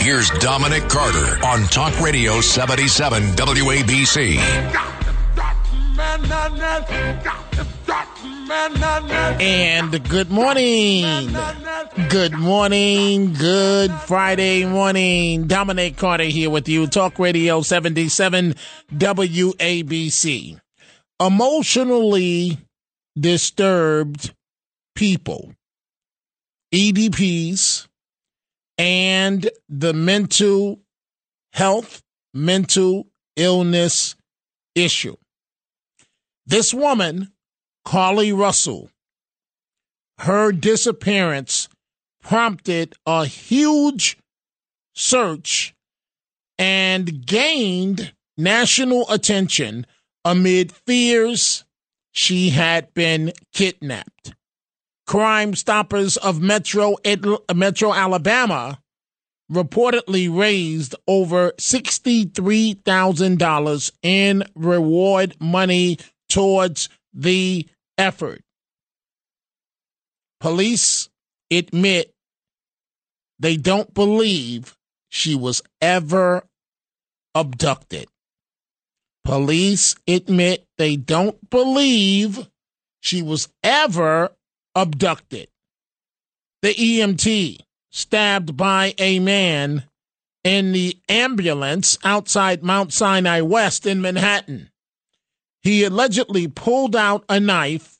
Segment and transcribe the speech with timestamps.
[0.00, 4.38] Here's Dominic Carter on Talk Radio 77 WABC.
[9.40, 11.30] And good morning.
[12.08, 13.34] Good morning.
[13.34, 15.46] Good Friday morning.
[15.46, 16.86] Dominic Carter here with you.
[16.86, 18.54] Talk Radio 77
[18.94, 20.60] WABC.
[21.20, 22.56] Emotionally
[23.18, 24.32] disturbed
[24.94, 25.52] people,
[26.72, 27.86] EDPs,
[28.80, 30.80] and the mental
[31.52, 32.02] health,
[32.32, 33.06] mental
[33.36, 34.16] illness
[34.74, 35.16] issue.
[36.46, 37.30] This woman,
[37.86, 38.88] Carlee Russell,
[40.20, 41.68] her disappearance
[42.22, 44.16] prompted a huge
[44.94, 45.74] search
[46.58, 49.86] and gained national attention
[50.24, 51.64] amid fears
[52.12, 54.32] she had been kidnapped.
[55.10, 56.94] Crime Stoppers of Metro,
[57.52, 58.78] Metro Alabama
[59.50, 67.66] reportedly raised over $63,000 in reward money towards the
[67.98, 68.40] effort.
[70.38, 71.08] Police
[71.50, 72.14] admit
[73.40, 74.76] they don't believe
[75.08, 76.44] she was ever
[77.34, 78.06] abducted.
[79.24, 82.48] Police admit they don't believe
[83.00, 84.30] she was ever
[84.74, 85.48] abducted.
[86.62, 89.84] The EMT stabbed by a man
[90.44, 94.70] in the ambulance outside Mount Sinai West in Manhattan.
[95.62, 97.98] He allegedly pulled out a knife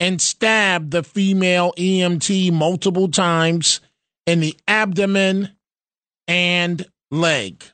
[0.00, 3.80] and stabbed the female EMT multiple times
[4.26, 5.50] in the abdomen
[6.26, 7.64] and leg.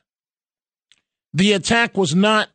[1.33, 2.49] The attack was not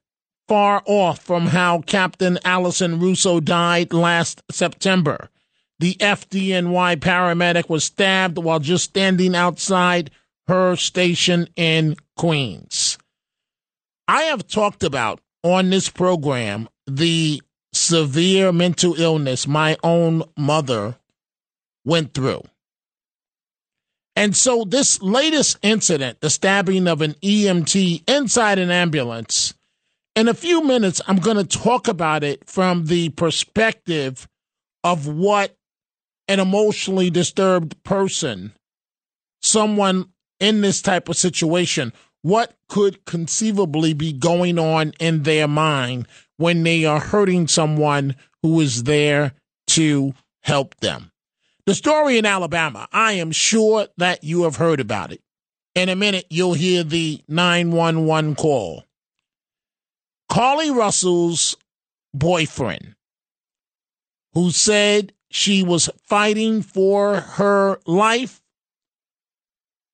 [0.48, 5.30] far off from how Captain Alison Russo died last September.
[5.78, 10.10] The FDNY paramedic was stabbed while just standing outside
[10.48, 12.98] her station in Queens.
[14.08, 20.96] I have talked about on this program the severe mental illness my own mother
[21.84, 22.42] went through.
[24.14, 29.52] And so, this latest incident, the stabbing of an EMT inside an ambulance,
[30.14, 34.26] in a few minutes, I'm going to talk about it from the perspective
[34.82, 35.55] of what
[36.28, 38.52] an emotionally disturbed person,
[39.42, 40.10] someone
[40.40, 41.92] in this type of situation,
[42.22, 46.06] what could conceivably be going on in their mind
[46.36, 49.32] when they are hurting someone who is there
[49.68, 51.10] to help them.
[51.66, 55.20] The story in Alabama, I am sure that you have heard about it.
[55.74, 58.84] In a minute, you'll hear the 911 call.
[60.30, 61.56] Carlee Russell's
[62.14, 62.94] boyfriend,
[64.32, 68.42] who said she was fighting for her life,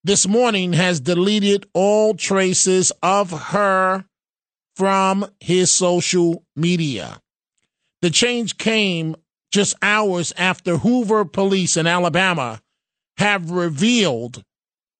[0.04, 4.04] this morning has deleted all traces of her
[4.74, 7.20] from his social media.
[8.00, 9.14] The change came
[9.52, 12.60] just hours after Hoover police in Alabama
[13.18, 14.42] have revealed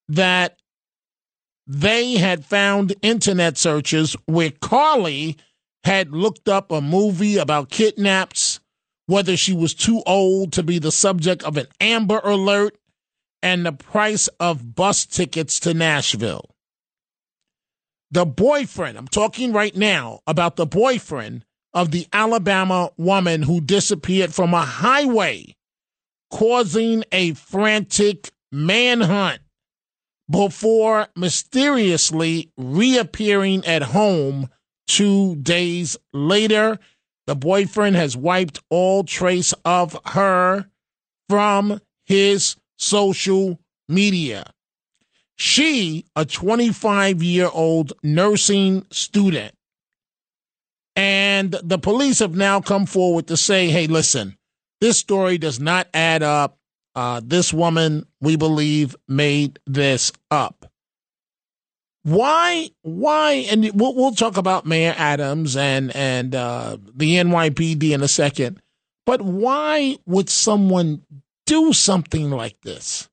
[0.09, 0.59] that
[1.67, 5.37] they had found internet searches where Carlee
[5.85, 8.52] had looked up a movie about kidnaps,
[9.07, 12.77] whether she was too old to be the subject of an Amber Alert,
[13.43, 16.55] and the price of bus tickets to Nashville.
[18.11, 24.35] The boyfriend, I'm talking right now about the boyfriend of the Alabama woman who disappeared
[24.35, 25.57] from a highway,
[26.31, 29.41] causing a frantic manhunt
[30.31, 34.49] before mysteriously reappearing at home
[34.87, 36.79] two days later.
[37.27, 40.67] The boyfriend has wiped all trace of her
[41.29, 44.53] from his social media.
[45.37, 49.55] She, a 25 year old nursing student,
[50.95, 54.37] and the police have now come forward to say, hey, listen,
[54.81, 56.59] this story does not add up.
[56.95, 60.62] Uh, this woman, we believe, made this up.
[62.05, 62.71] Why?
[62.83, 63.47] Why?
[63.51, 68.61] And we'll, we'll talk about Mayor Adams and and uh, the NYPD in a second.
[69.07, 71.03] But why would someone
[71.47, 73.09] do something like this?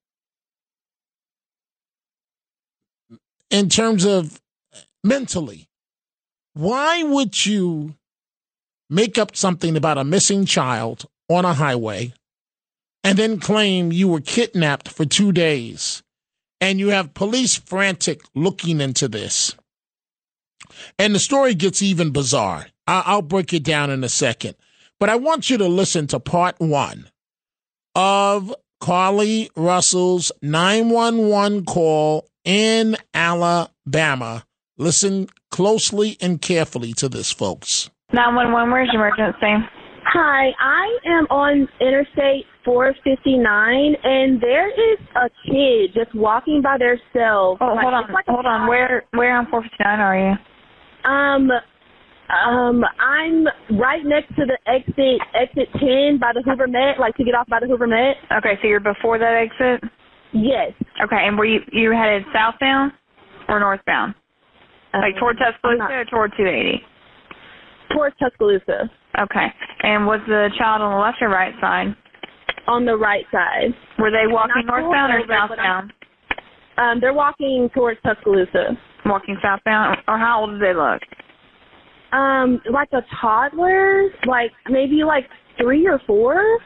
[3.50, 4.40] In terms of
[5.04, 5.68] mentally,
[6.54, 7.96] why would you
[8.90, 12.14] make up something about a missing child on a highway
[13.04, 16.04] and then claim you were kidnapped for two days?
[16.62, 19.56] And you have police frantic looking into this.
[20.98, 22.68] And the story gets even bizarre.
[22.88, 24.56] I'll break it down in a second.
[25.00, 27.10] But I want you to listen to part one
[27.96, 34.46] of Carlee Russell's 911 call in Alabama.
[34.78, 37.90] Listen closely and carefully to this, folks.
[38.12, 39.70] 911, where's your emergency?
[40.12, 47.60] Hi, I am on Interstate 459, and there is a kid just walking by themselves.
[47.62, 48.68] Oh, Like, hold on, like hold on.
[48.68, 51.10] Where where on 459 are you?
[51.10, 51.52] Um,
[52.30, 53.46] um, I'm
[53.78, 57.48] right next to the exit, exit 10 by the Hoover Met, like to get off
[57.48, 58.18] by the Hoover Met.
[58.32, 59.88] Okay, so you're before that exit.
[60.34, 60.74] Yes.
[61.04, 62.94] Okay, and were you you headed southbound
[63.48, 64.16] or northbound?
[64.92, 66.84] Like Um, toward Tuscaloosa or toward 280?
[67.94, 68.90] Towards Tuscaloosa,
[69.22, 69.48] Okay,
[69.84, 71.96] and was the child on the left or right side?
[72.68, 73.74] on the right side.
[73.98, 75.94] Were they walking Not pulled northbound or over, but I'm- southbound?
[76.78, 78.78] Um, they're walking towards Tuscaloosa.
[79.06, 81.02] Walking southbound, or how old did they look?
[82.12, 85.28] Um, like a toddler, like maybe like
[85.58, 86.60] three or four.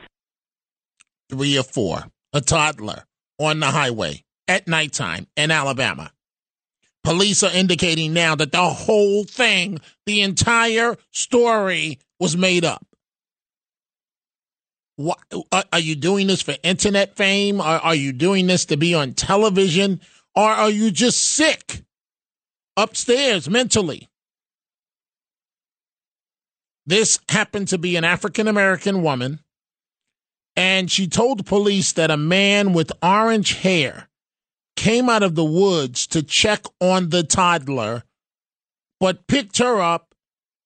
[1.29, 2.03] Three or four,
[2.33, 3.05] a toddler
[3.39, 6.11] on the highway at nighttime in Alabama.
[7.03, 12.85] Police are indicating now that the whole thing, the entire story, was made up.
[14.95, 17.59] What, are uh, are you doing this for internet fame?
[17.59, 19.99] Are, are you doing this to be on television?
[20.33, 21.83] Or are you just sick
[22.77, 24.07] upstairs mentally?
[26.85, 29.41] This happened to be an African American woman,
[30.55, 34.07] and she told police that a man with orange hair
[34.77, 38.03] came out of the woods to check on the toddler,
[39.01, 40.12] but picked her up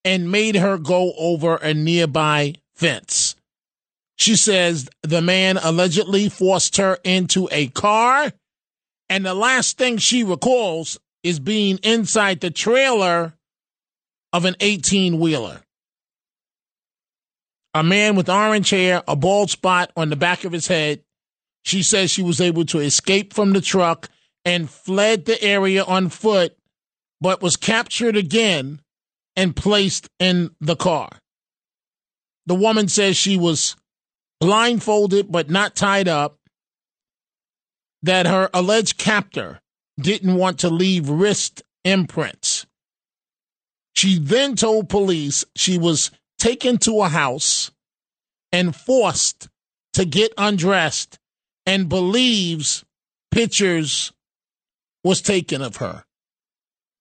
[0.04, 3.34] and made her go over a nearby fence.
[4.16, 8.32] She says the man allegedly forced her into a car,
[9.08, 13.34] and the last thing she recalls is being inside the trailer
[14.32, 15.60] of an 18 wheeler.
[17.74, 21.02] A man with orange hair, a bald spot on the back of his head.
[21.62, 24.08] She says she was able to escape from the truck
[24.44, 26.56] and fled the area on foot,
[27.20, 28.80] but was captured again
[29.38, 31.08] and placed in the car.
[32.46, 33.76] The woman says she was
[34.40, 36.40] blindfolded but not tied up,
[38.02, 39.60] that her alleged captor
[40.00, 42.66] didn't want to leave wrist imprints.
[43.94, 47.70] She then told police she was taken to a house
[48.50, 49.48] and forced
[49.92, 51.16] to get undressed
[51.64, 52.84] and believes
[53.30, 54.12] pictures
[55.04, 56.04] was taken of her.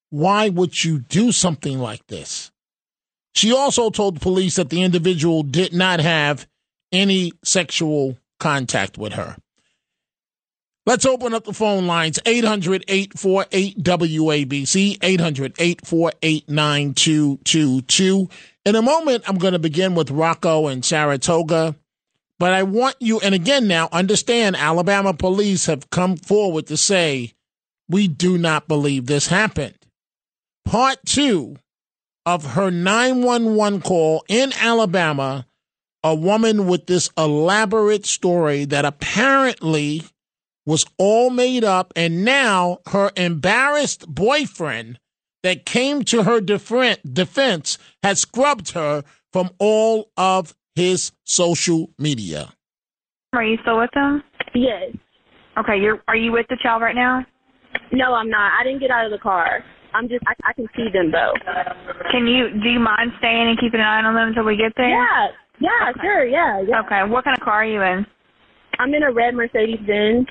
[0.10, 2.52] Why would you do something like this?
[3.36, 6.48] She also told police that the individual did not have
[6.92, 9.38] any sexual contact with her.
[10.88, 18.30] Let's open up the phone lines 800 848 WABC, 800 848 9222.
[18.66, 21.76] In a moment, I'm going to begin with Rocco and Saratoga.
[22.40, 27.34] But I want you, and again now, understand Alabama police have come forward to say,
[27.90, 29.77] we do not believe this happened.
[30.68, 31.56] Part two
[32.26, 35.48] of her 911 call in Alabama,
[36.04, 40.04] a woman with this elaborate story that apparently
[40.66, 45.00] was all made up, and now her embarrassed boyfriend
[45.42, 52.52] that came to her defense has scrubbed her from all of his social media.
[53.32, 54.22] Are you still with them?
[54.54, 54.94] Yes.
[55.58, 56.04] Okay, you're.
[56.10, 57.26] Are you with the child right now?
[57.94, 58.52] No, I'm not.
[58.60, 59.64] I didn't get out of the car.
[59.98, 60.24] I'm just.
[60.28, 61.34] I, I can see them though.
[62.12, 62.50] Can you?
[62.62, 64.90] Do you mind staying and keeping an eye on them until we get there?
[64.90, 65.28] Yeah.
[65.60, 65.90] Yeah.
[65.90, 66.00] Okay.
[66.04, 66.26] Sure.
[66.26, 66.62] Yeah.
[66.62, 66.82] Yeah.
[66.86, 67.04] Okay.
[67.10, 68.06] What kind of car are you in?
[68.78, 70.28] I'm in a red Mercedes Benz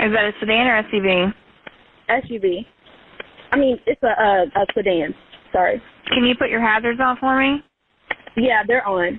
[0.00, 1.32] Is that a sedan or SUV?
[2.10, 2.66] SUV.
[3.52, 5.14] I mean, it's a, a a sedan.
[5.50, 5.82] Sorry.
[6.08, 7.62] Can you put your hazards on for me?
[8.36, 9.18] Yeah, they're on.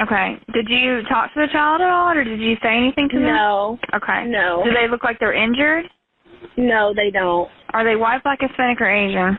[0.00, 0.38] Okay.
[0.52, 3.34] Did you talk to the child at all, or did you say anything to them?
[3.34, 3.78] No.
[3.94, 4.26] Okay.
[4.26, 4.62] No.
[4.64, 5.86] Do they look like they're injured?
[6.56, 7.48] No, they don't.
[7.72, 9.38] Are they white, black, Hispanic, or Asian?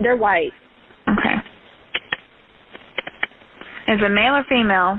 [0.00, 0.52] They're white.
[1.08, 1.34] Okay.
[3.88, 4.98] Is it male or female?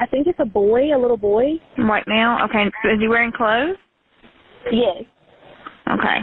[0.00, 1.54] I think it's a boy, a little boy.
[1.76, 2.38] White male.
[2.44, 2.64] Okay.
[2.64, 3.76] Is he wearing clothes?
[4.70, 5.04] Yes.
[5.90, 6.18] Okay.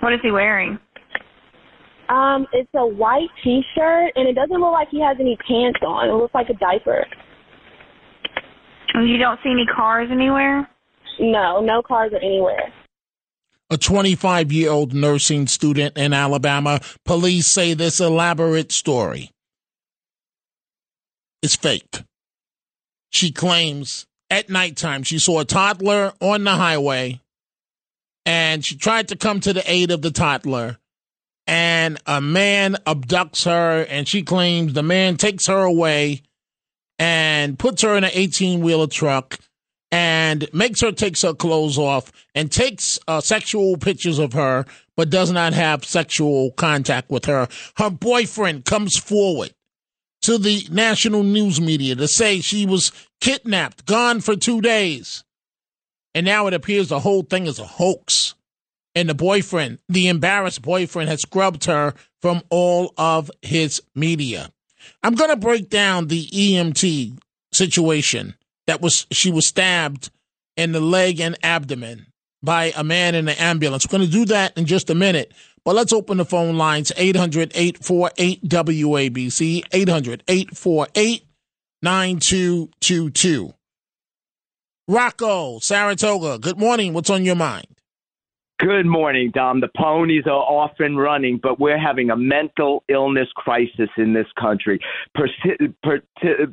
[0.00, 0.78] What is he wearing?
[2.08, 6.08] Um, it's a white T-shirt, and it doesn't look like he has any pants on.
[6.08, 7.04] It looks like a diaper.
[8.94, 10.68] And You don't see any cars anywhere?
[11.18, 12.72] No, no cars are anywhere.
[13.70, 16.80] a 25 year old nursing student in Alabama.
[17.04, 19.30] Police say this elaborate story
[21.42, 22.02] is fake.
[23.10, 27.20] She claims at nighttime she saw a toddler on the highway
[28.24, 30.78] and she tried to come to the aid of the toddler.
[31.48, 36.22] And a man abducts her, and she claims the man takes her away
[36.98, 39.38] and puts her in an 18 wheeler truck
[39.96, 45.08] and makes her takes her clothes off and takes uh, sexual pictures of her, but
[45.08, 47.48] does not have sexual contact with her.
[47.78, 49.54] Her boyfriend comes forward
[50.20, 55.24] to the national news media to say she was kidnapped, gone for two days.
[56.14, 58.34] And now it appears the whole thing is a hoax.
[58.94, 64.50] And the boyfriend, the embarrassed boyfriend, has scrubbed her from all of his media.
[65.02, 67.16] I'm going to break down the EMT
[67.50, 68.34] situation
[68.66, 70.10] that was she was stabbed
[70.56, 72.06] in the leg and abdomen
[72.42, 73.86] by a man in the ambulance.
[73.86, 75.32] We're going to do that in just a minute.
[75.64, 81.26] But let's open the phone lines 800 848 WABC, 800 848
[81.82, 83.52] 9222.
[84.88, 86.92] Rocco, Saratoga, good morning.
[86.92, 87.66] What's on your mind?
[88.58, 89.60] Good morning, Dom.
[89.60, 94.28] The ponies are off and running, but we're having a mental illness crisis in this
[94.40, 94.80] country,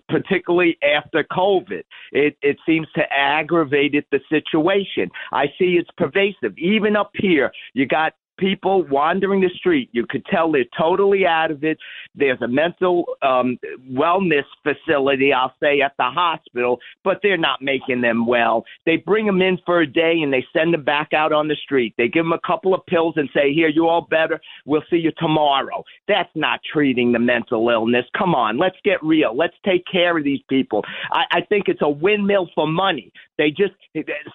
[0.09, 1.83] particularly after COVID.
[2.11, 5.11] It, it seems to aggravate the situation.
[5.31, 6.57] I see it's pervasive.
[6.57, 9.89] Even up here, you got people wandering the street.
[9.93, 11.77] You could tell they're totally out of it.
[12.13, 13.57] There's a mental um,
[13.89, 18.65] wellness facility, I'll say, at the hospital, but they're not making them well.
[18.85, 21.55] They bring them in for a day and they send them back out on the
[21.55, 21.93] street.
[21.97, 24.41] They give them a couple of pills and say, Here, you all better.
[24.65, 25.83] We'll see you tomorrow.
[26.09, 28.05] That's not treating the mental illness.
[28.17, 29.35] Come on, let's get real.
[29.35, 30.83] Let's take care of these people.
[31.11, 33.11] I, I think it's a windmill for money.
[33.37, 33.73] They just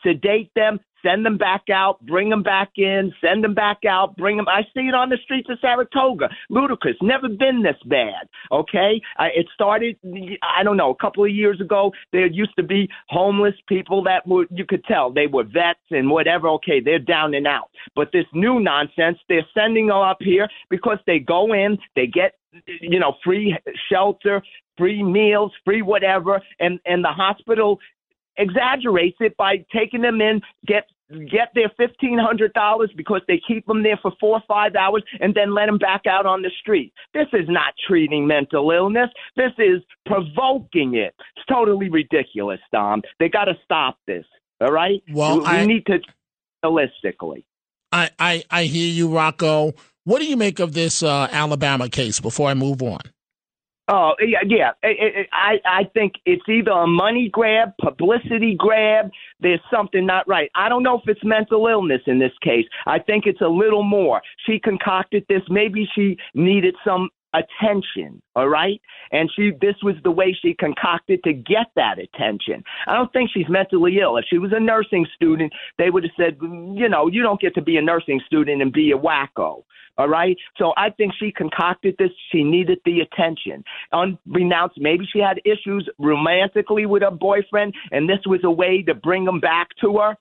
[0.03, 4.37] sedate them, send them back out, bring them back in, send them back out, bring
[4.37, 4.49] them.
[4.49, 6.29] I see it on the streets of Saratoga.
[6.51, 6.97] Ludicrous.
[7.03, 8.29] Never been this bad.
[8.51, 9.97] Okay, uh, it started.
[10.43, 10.91] I don't know.
[10.91, 14.85] A couple of years ago, there used to be homeless people that were you could
[14.85, 16.49] tell they were vets and whatever.
[16.49, 17.71] Okay, they're down and out.
[17.95, 22.35] But this new nonsense, they're sending them up here because they go in, they get
[22.81, 23.57] you know free
[23.91, 24.43] shelter
[24.79, 27.79] free meals, free whatever, and and the hospital
[28.39, 30.85] exaggerates it by taking them in, get
[31.31, 35.03] get their fifteen hundred dollars because they keep them there for four or five hours
[35.21, 36.93] and then let them back out on the street.
[37.15, 39.11] This is not treating mental illness.
[39.37, 41.15] This is provoking it.
[41.37, 43.03] It's totally ridiculous, Dom.
[43.19, 44.25] They got to stop this.
[44.61, 45.03] All right.
[45.13, 45.99] Well, we, I, need to
[46.65, 47.45] holistically.
[47.93, 49.75] I, I I hear you, Rocco.
[50.05, 52.21] What do you make of this uh, Alabama case?
[52.21, 53.01] Before I move on.
[53.91, 54.73] Oh yeah, yeah.
[55.33, 59.11] I I think it's either a money grab, publicity grab.
[59.41, 60.51] There's something not right.
[60.55, 62.67] I don't know if it's mental illness in this case.
[62.87, 64.21] I think it's a little more.
[64.47, 65.43] She concocted this.
[65.49, 68.81] Maybe she needed some attention, all right?
[69.13, 72.63] And she this was the way she concocted to get that attention.
[72.87, 74.17] I don't think she's mentally ill.
[74.17, 77.41] If she was a nursing student, they would have said, mm, you know, you don't
[77.41, 79.65] get to be a nursing student and be a wacko.
[79.99, 80.37] All right.
[80.57, 82.11] So I think she concocted this.
[82.31, 83.65] She needed the attention.
[83.91, 88.95] Unbeknownst, maybe she had issues romantically with her boyfriend, and this was a way to
[88.95, 90.17] bring him back to her.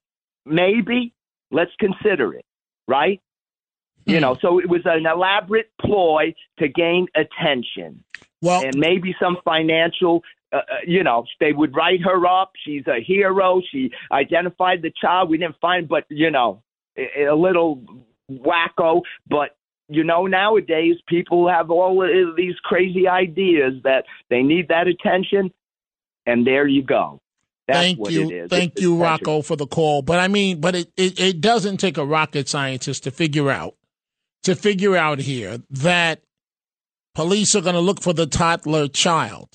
[0.46, 1.14] Maybe.
[1.52, 2.46] Let's consider it.
[2.88, 3.22] Right.
[4.08, 8.04] You know, so it was an elaborate ploy to gain attention.
[8.42, 10.24] Well, and maybe some financial
[10.54, 12.54] uh, uh, you know, they would write her up.
[12.64, 13.62] She's a hero.
[13.72, 15.30] She identified the child.
[15.30, 16.64] We didn't find, but you know,
[16.98, 17.84] a, a little
[18.32, 19.02] wacko.
[19.30, 19.58] But
[19.90, 25.52] you know, nowadays people have all of these crazy ideas that they need that attention,
[26.26, 27.20] and there you go.
[27.68, 28.48] That's Thank you.
[28.48, 30.02] Thank it's you, Rocco, for the call.
[30.02, 33.76] But I mean, but it, it, it doesn't take a rocket scientist to figure out
[34.44, 36.22] to figure out here that
[37.16, 39.50] police are going to look for the toddler child.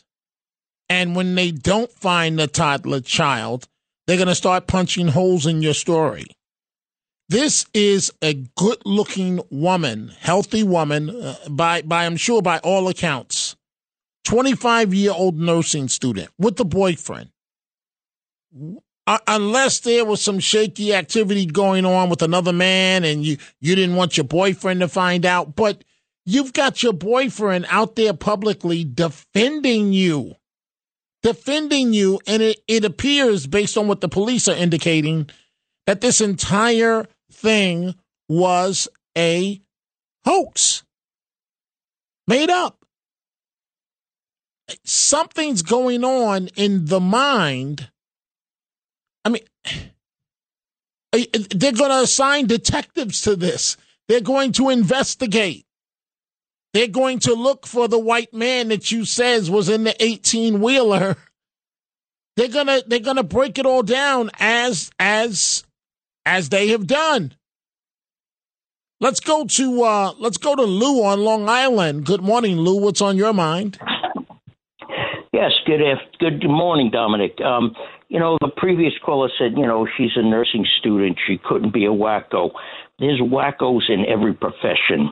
[0.89, 3.69] And when they don't find the toddler child,
[4.07, 6.27] they're going to start punching holes in your story.
[7.29, 12.89] This is a good looking woman, healthy woman, uh, by, by, I'm sure, by all
[12.89, 13.57] accounts.
[14.25, 17.31] 25 year old nursing student with a boyfriend.
[19.07, 23.75] Uh, unless there was some shaky activity going on with another man and you, you
[23.75, 25.83] didn't want your boyfriend to find out, but
[26.25, 30.37] you've got your boyfriend out there publicly defending you.
[31.23, 35.31] Defending you, and it, it appears, based on what the police are indicating,
[35.87, 37.95] that this entire thing
[38.29, 39.61] was a
[40.25, 40.83] hoax
[42.27, 42.85] made up.
[44.85, 47.89] Something's going on in the mind
[49.25, 49.43] I mean,
[51.13, 53.77] they're going to assign detectives to this.
[54.09, 55.67] They're going to investigate.
[56.73, 60.61] They're going to look for the white man that you says was in the 18
[60.61, 61.17] wheeler.
[62.35, 65.65] They're gonna they're gonna break it all down as as
[66.25, 67.35] as they have done.
[69.01, 72.07] Let's go to uh let's go to Lou on Long Island.
[72.07, 72.81] Good morning, Lou.
[72.81, 73.79] What's on your mind?
[75.33, 75.83] Yes, good
[76.21, 77.39] good morning, Dominic.
[77.41, 77.75] Um,
[78.13, 81.17] you know, the previous caller said, you know, she's a nursing student.
[81.27, 82.51] She couldn't be a wacko.
[82.99, 85.11] There's wackos in every profession.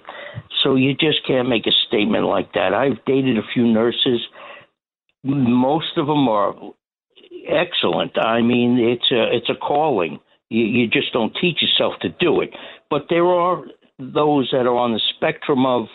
[0.63, 2.75] So you just can't make a statement like that.
[2.75, 4.21] I've dated a few nurses.
[5.25, 6.55] Most of them are
[7.49, 8.19] excellent.
[8.19, 10.21] I mean, it's a it's a calling.
[10.51, 12.51] You, you just don't teach yourself to do it.
[12.91, 13.65] But there are
[13.99, 15.87] those that are on the spectrum of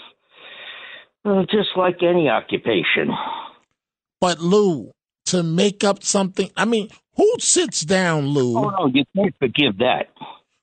[1.24, 3.12] uh, just like any occupation.
[4.20, 4.90] But Lou,
[5.28, 8.58] to make up something, I mean, who sits down, Lou?
[8.58, 10.10] Oh no, you can't forgive that.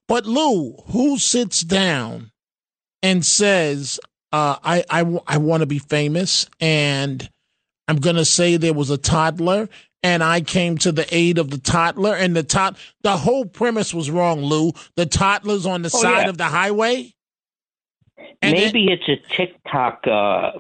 [0.09, 2.31] But Lou, who sits down
[3.03, 3.99] and says,
[4.33, 7.29] uh, "I I, I want to be famous," and
[7.89, 9.69] I'm going to say there was a toddler,
[10.03, 13.95] and I came to the aid of the toddler, and the tot the whole premise
[13.95, 14.73] was wrong, Lou.
[14.97, 16.29] The toddler's on the Oh, side yeah.
[16.29, 17.15] of the highway.
[18.41, 20.53] And Maybe it's a TikTok uh,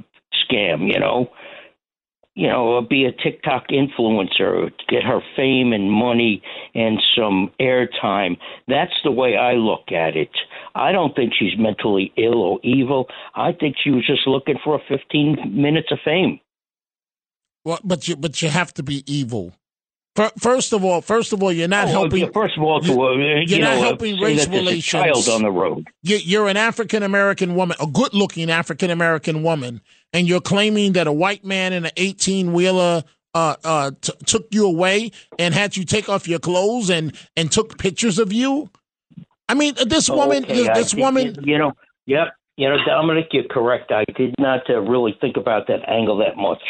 [0.50, 1.30] scam, you know.
[2.34, 6.42] You know, be a TikTok influencer, get her fame and money
[6.74, 8.38] and some airtime.
[8.68, 10.30] That's the way I look at it.
[10.74, 13.08] I don't think she's mentally ill or evil.
[13.34, 16.40] I think she was just looking for a 15 minutes of fame.
[17.64, 19.54] Well, but you but you have to be evil.
[20.14, 22.30] Fir- First of all, first of all, you're not Oh, helping.
[22.32, 24.84] First of all, to uh, you you're not know, uh, helping say race relations.
[24.84, 25.88] child on the road.
[26.02, 29.80] you- you're an African American woman, a good looking African American woman,
[30.12, 33.04] and you're claiming that a white man in an 18 wheeler
[33.34, 37.50] uh, uh, t- took you away and had you take off your clothes and, and
[37.50, 38.68] took pictures of you.
[39.48, 41.72] I mean, this woman, Okay, this woman, you know,
[42.04, 43.90] yep, you know, Dominic, you're correct.
[43.90, 46.60] I did not uh, really think about that angle that much.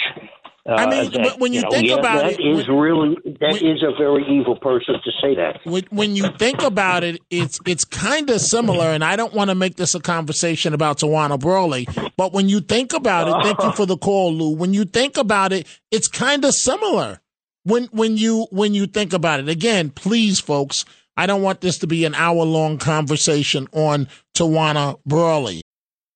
[0.64, 2.78] Uh, I mean, that, but when you know, think yeah, about that it, is when-
[2.78, 5.58] really that when- is a very evil person to say that.
[5.64, 8.86] when, when you think about it, it's it's kind of similar.
[8.86, 12.60] And I don't want to make this a conversation about Tawana Brawley, but when you
[12.60, 14.54] think about it, thank you for the call, Lou.
[14.54, 17.20] When you think about it, it's kind of similar.
[17.64, 20.84] When when you when you think about it, again, please, folks,
[21.16, 25.62] I don't want this to be an hour long conversation on Tawana Brawley.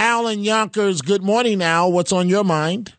[0.00, 1.92] Al and Yonkers, good morning, Al.
[1.92, 2.94] What's on your mind?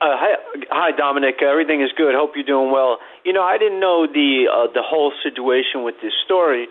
[0.00, 0.34] Uh, hi,
[0.70, 1.42] hi, Dominic.
[1.42, 2.14] Everything is good.
[2.16, 2.96] Hope you're doing well.
[3.24, 6.66] You know, I didn't know the uh, the whole situation with this story,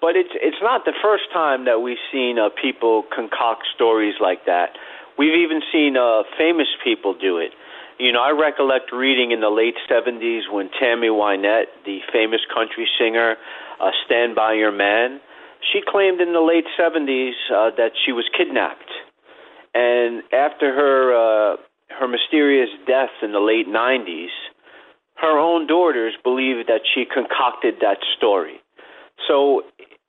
[0.00, 4.44] but it's it's not the first time that we've seen uh, people concoct stories like
[4.44, 4.76] that.
[5.18, 7.52] We've even seen uh, famous people do it.
[7.98, 12.86] You know, I recollect reading in the late '70s when Tammy Wynette, the famous country
[13.00, 13.34] singer,
[13.80, 15.18] uh, "Stand by Your Man,"
[15.72, 18.90] she claimed in the late '70s uh, that she was kidnapped,
[19.74, 21.54] and after her.
[21.54, 21.56] Uh,
[21.88, 24.34] her mysterious death in the late 90s,
[25.16, 28.60] her own daughters believe that she concocted that story.
[29.26, 29.62] So,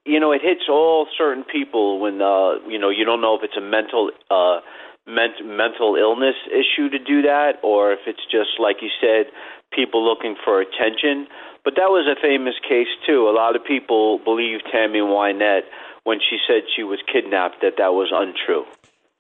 [0.06, 3.44] you know, it hits all certain people when, uh, you know, you don't know if
[3.44, 4.60] it's a mental, uh,
[5.06, 9.32] ment- mental illness issue to do that or if it's just, like you said,
[9.72, 11.28] people looking for attention.
[11.64, 13.28] But that was a famous case, too.
[13.28, 15.64] A lot of people believe Tammy Wynette
[16.08, 18.64] when she said she was kidnapped, that that was untrue.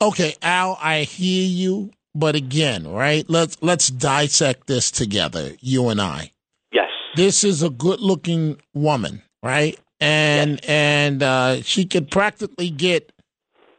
[0.01, 3.25] Okay, Al, I hear you, but again, right?
[3.27, 6.31] Let's let's dissect this together, you and I.
[6.71, 6.89] Yes.
[7.15, 9.77] This is a good-looking woman, right?
[9.99, 13.11] And and uh, she could practically get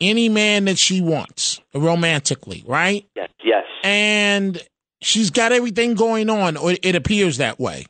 [0.00, 3.06] any man that she wants romantically, right?
[3.16, 3.30] Yes.
[3.42, 3.64] Yes.
[3.82, 4.62] And
[5.00, 7.86] she's got everything going on, or it appears that way.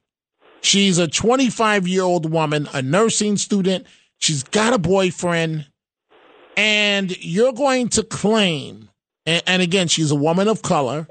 [0.61, 3.87] She's a 25 year old woman, a nursing student.
[4.19, 5.67] She's got a boyfriend,
[6.57, 8.91] and you're going to claim,
[9.27, 11.07] and, and again, she's a woman of color,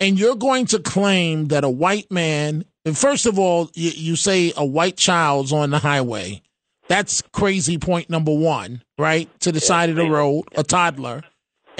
[0.00, 4.16] and you're going to claim that a white man, and first of all, you, you
[4.16, 6.42] say a white child's on the highway.
[6.88, 9.28] That's crazy point number one, right?
[9.40, 11.22] To the side of the road, a toddler.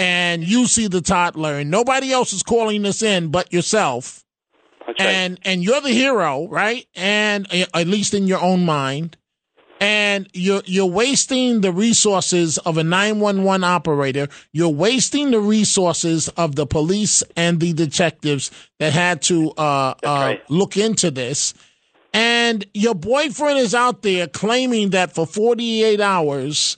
[0.01, 4.25] And you see the toddler, and nobody else is calling this in but yourself.
[4.87, 5.01] Right.
[5.01, 6.87] And and you're the hero, right?
[6.95, 9.19] And uh, at least in your own mind.
[9.79, 14.29] And you're you're wasting the resources of a 911 operator.
[14.53, 19.95] You're wasting the resources of the police and the detectives that had to uh, uh,
[20.03, 20.51] right.
[20.51, 21.55] look into this.
[22.13, 26.77] And your boyfriend is out there claiming that for 48 hours,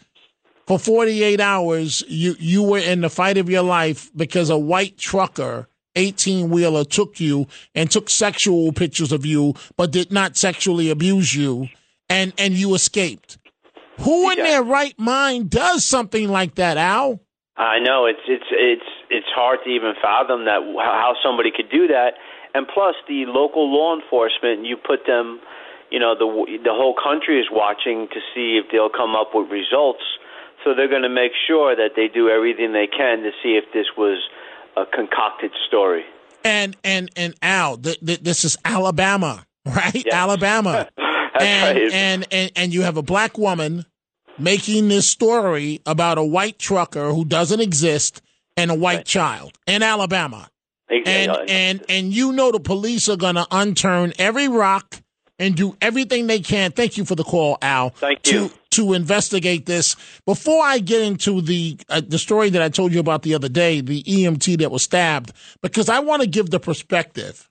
[0.66, 4.96] for 48 hours, you, you were in the fight of your life because a white
[4.96, 10.90] trucker 18 wheeler took you and took sexual pictures of you, but did not sexually
[10.90, 11.68] abuse you,
[12.09, 13.38] and and you escaped.
[14.01, 17.20] Who in their right mind does something like that, Al?
[17.57, 21.87] I know it's it's it's it's hard to even fathom that how somebody could do
[21.88, 22.14] that,
[22.55, 25.40] and plus the local law enforcement, you put them,
[25.90, 29.51] you know, the the whole country is watching to see if they'll come up with
[29.51, 30.03] results.
[30.64, 33.64] So they're going to make sure that they do everything they can to see if
[33.72, 34.22] this was
[34.77, 36.05] a concocted story.
[36.44, 39.94] And and and Al, th- th- this is Alabama, right?
[39.94, 40.12] Yes.
[40.12, 40.88] Alabama.
[41.40, 41.92] and, right.
[41.92, 43.87] and and and you have a black woman
[44.38, 48.22] making this story about a white trucker who doesn't exist
[48.57, 50.48] and a white child in Alabama.
[50.88, 51.46] Exactly.
[51.48, 55.01] And and and you know the police are going to unturn every rock
[55.42, 56.70] and do everything they can.
[56.70, 57.90] Thank you for the call, Al.
[57.90, 58.50] Thank to, you.
[58.70, 63.00] To investigate this, before I get into the uh, the story that I told you
[63.00, 66.61] about the other day, the EMT that was stabbed, because I want to give the
[66.61, 67.50] perspective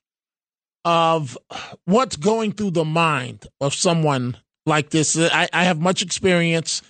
[0.86, 1.38] of
[1.86, 5.18] what's going through the mind of someone like this.
[5.18, 6.82] I, I have much experience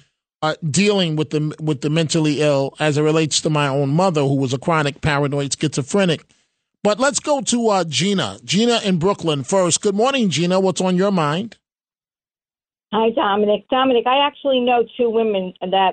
[0.43, 4.21] uh, dealing with the with the mentally ill as it relates to my own mother,
[4.21, 6.23] who was a chronic paranoid schizophrenic.
[6.83, 8.39] But let's go to uh, Gina.
[8.43, 9.81] Gina in Brooklyn first.
[9.81, 10.59] Good morning, Gina.
[10.59, 11.57] What's on your mind?
[12.91, 13.69] Hi, Dominic.
[13.69, 15.91] Dominic, I actually know two women that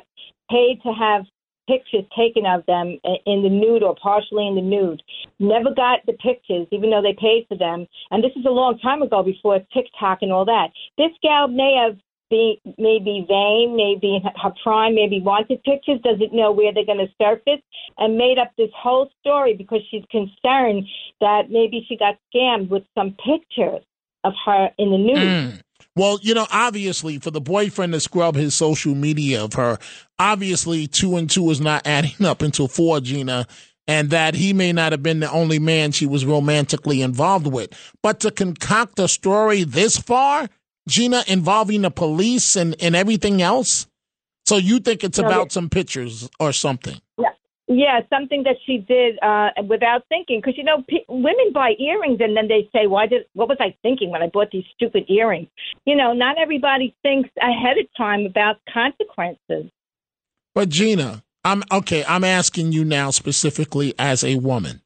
[0.50, 1.26] paid to have
[1.68, 5.02] pictures taken of them in the nude or partially in the nude.
[5.38, 7.86] Never got the pictures, even though they paid for them.
[8.10, 10.68] And this is a long time ago before TikTok and all that.
[10.96, 11.98] This gal may have
[12.30, 17.12] be maybe vain, maybe her prime, maybe wanted pictures, doesn't know where they're going to
[17.20, 17.62] surface,
[17.96, 20.84] and made up this whole story because she's concerned
[21.20, 23.82] that maybe she got scammed with some pictures
[24.24, 25.18] of her in the news.
[25.18, 25.60] Mm.
[25.96, 29.78] Well, you know, obviously, for the boyfriend to scrub his social media of her,
[30.18, 33.46] obviously, two and two is not adding up into four, Gina,
[33.86, 37.70] and that he may not have been the only man she was romantically involved with.
[38.02, 40.48] But to concoct a story this far,
[40.88, 43.86] Gina, involving the police and, and everything else?
[44.46, 47.00] So you think it's No, about some pictures or something?
[47.18, 47.28] Yeah,
[47.68, 50.40] yeah, something that she did uh, without thinking.
[50.40, 53.26] Because you know, pe- women buy earrings and then they say, "Why did?
[53.34, 55.48] What was I thinking when I bought these stupid earrings?"
[55.84, 59.70] You know, not everybody thinks ahead of time about consequences.
[60.54, 62.04] But Gina, I'm okay.
[62.06, 64.80] I'm asking you now specifically as a woman.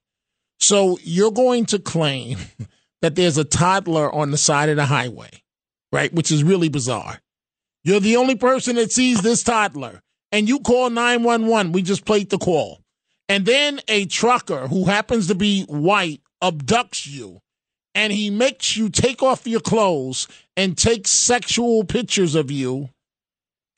[0.58, 2.38] So you're going to claim
[3.02, 5.41] that there's a toddler on the side of the highway,
[5.92, 6.12] right?
[6.12, 7.20] Which is really bizarre.
[7.84, 10.00] You're the only person that sees this toddler,
[10.30, 11.72] and you call 911.
[11.72, 12.80] We just played the call.
[13.28, 17.40] And then a trucker who happens to be white abducts you,
[17.94, 22.88] and he makes you take off your clothes and take sexual pictures of you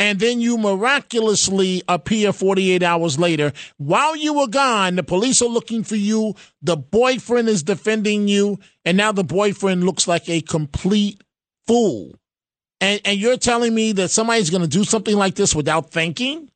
[0.01, 3.53] and then you miraculously appear 48 hours later.
[3.77, 6.35] While you were gone, the police are looking for you.
[6.63, 11.23] The boyfriend is defending you, and now the boyfriend looks like a complete
[11.67, 12.15] fool.
[12.81, 16.51] And, and you're telling me that somebody's going to do something like this without thinking?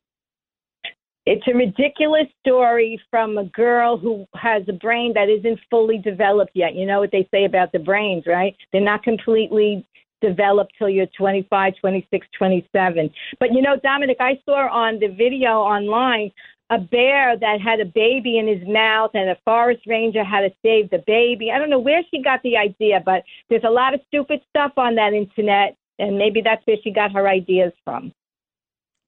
[1.25, 6.51] It's a ridiculous story from a girl who has a brain that isn't fully developed
[6.55, 6.75] yet.
[6.75, 8.55] You know what they say about the brains, right?
[8.71, 9.87] They're not completely
[10.21, 13.09] developed till you're 25, 26, 27.
[13.39, 16.31] But you know, Dominic, I saw on the video online
[16.69, 20.51] a bear that had a baby in his mouth and a forest ranger had to
[20.63, 21.51] save the baby.
[21.51, 24.73] I don't know where she got the idea, but there's a lot of stupid stuff
[24.77, 28.13] on that internet, and maybe that's where she got her ideas from.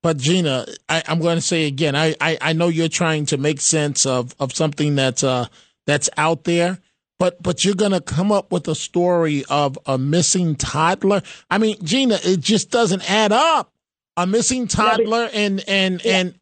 [0.04, 3.38] But Gina, I, I'm going to say again, I, I, I know you're trying to
[3.38, 5.46] make sense of, of something that's uh
[5.86, 6.80] that's out there,
[7.20, 11.22] but but you're going to come up with a story of a missing toddler.
[11.52, 13.72] I mean, Gina, it just doesn't add up.
[14.18, 16.36] A missing toddler and and and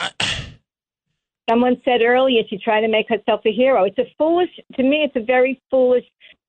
[1.50, 3.84] Someone said earlier she tried to make herself a hero.
[3.84, 6.04] It's a foolish, to me, it's a very foolish,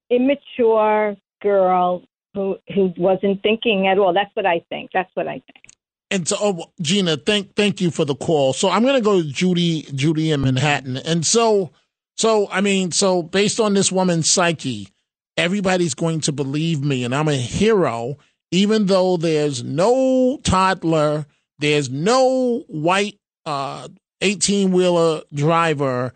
[0.10, 4.14] immature girl who who wasn't thinking at all.
[4.14, 4.92] That's what I think.
[4.94, 5.66] That's what I think.
[6.10, 8.54] And so, oh, Gina, thank thank you for the call.
[8.54, 10.98] So I'm going to go to Judy Judy in Manhattan.
[10.98, 11.72] And so,
[12.18, 14.90] so I mean, so based on this woman's psyche,
[15.38, 18.18] everybody's going to believe me, and I'm a hero,
[18.52, 21.26] even though there's no toddler,
[21.60, 23.88] there's no white uh
[24.21, 26.13] 18 wheeler driver,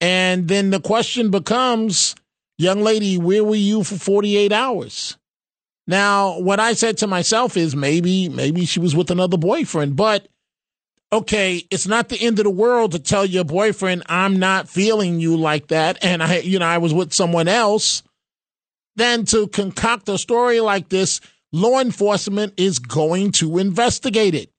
[0.00, 2.14] and then the question becomes,
[2.58, 5.16] young lady, where were you for 48 hours?
[5.86, 10.28] Now, what I said to myself is maybe, maybe she was with another boyfriend, but
[11.12, 15.20] okay, it's not the end of the world to tell your boyfriend, I'm not feeling
[15.20, 16.02] you like that.
[16.02, 18.02] And I, you know, I was with someone else.
[18.96, 21.20] Then to concoct a story like this,
[21.52, 24.50] law enforcement is going to investigate it.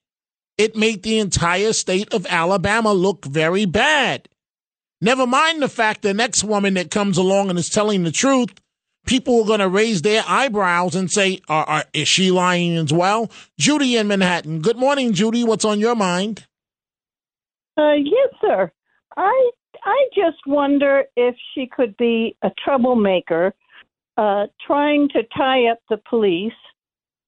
[0.57, 4.29] It made the entire state of Alabama look very bad.
[5.01, 8.53] Never mind the fact the next woman that comes along and is telling the truth,
[9.05, 12.93] people are going to raise their eyebrows and say, are, are, is she lying as
[12.93, 13.29] well?
[13.59, 14.61] Judy in Manhattan.
[14.61, 15.43] Good morning, Judy.
[15.43, 16.45] What's on your mind?
[17.77, 18.71] Uh, yes, sir.
[19.17, 19.51] I
[19.83, 23.53] I just wonder if she could be a troublemaker,
[24.17, 26.53] uh, trying to tie up the police,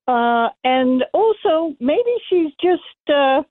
[0.08, 3.44] uh, and also maybe she's just uh,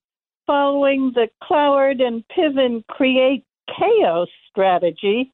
[0.47, 5.33] following the Cloward and Piven create chaos strategy,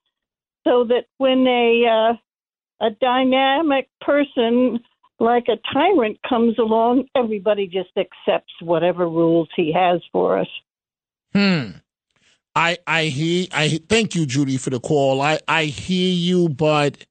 [0.65, 4.81] so that when a uh, a dynamic person
[5.21, 10.49] like a tyrant comes along, everybody just accepts whatever rules he has for us.
[11.33, 11.71] Hmm.
[12.55, 15.21] I I hear I thank you, Judy, for the call.
[15.21, 17.07] I I hear you, but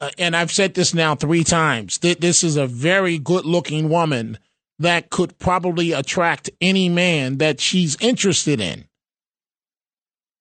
[0.00, 1.98] uh, and I've said this now three times.
[1.98, 4.38] Th- this is a very good looking woman
[4.78, 8.86] that could probably attract any man that she's interested in.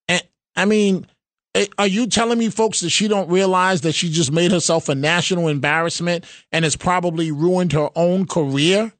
[0.07, 0.23] And
[0.55, 1.07] I mean,
[1.55, 4.87] eh, are you telling me, folks, that she don't realize that she just made herself
[4.87, 8.93] a national embarrassment and has probably ruined her own career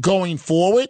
[0.00, 0.88] going forward?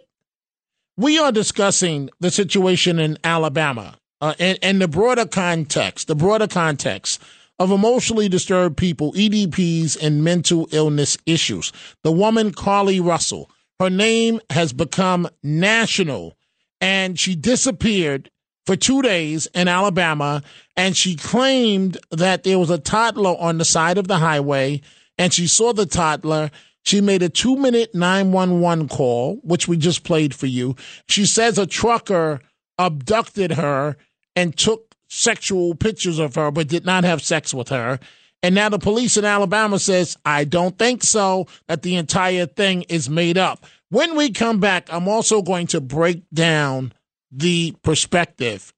[0.97, 6.47] we are discussing the situation in Alabama uh, and, and the broader context, the broader
[6.47, 7.21] context
[7.59, 11.71] of emotionally disturbed people, EDPs, and mental illness issues.
[12.03, 16.37] The woman, Carlee Russell, her name has become national,
[16.81, 18.29] and she disappeared
[18.65, 20.41] for two days in Alabama,
[20.75, 24.81] and she claimed that there was a toddler on the side of the highway,
[25.17, 26.51] and she saw the toddler
[26.85, 30.75] she made a two minute 911 call, which we just played for you.
[31.09, 32.41] She says a trucker
[32.77, 33.97] abducted her
[34.35, 37.99] and took sexual pictures of her, but did not have sex with her.
[38.43, 42.83] And now the police in Alabama says, I don't think so, that the entire thing
[42.83, 43.65] is made up.
[43.89, 46.93] When we come back, I'm also going to break down
[47.31, 48.73] the perspective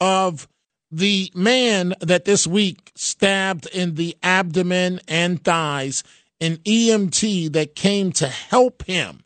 [0.00, 0.48] of
[0.90, 6.02] the man that this week stabbed in the abdomen and thighs
[6.40, 9.22] an EMT that came to help him,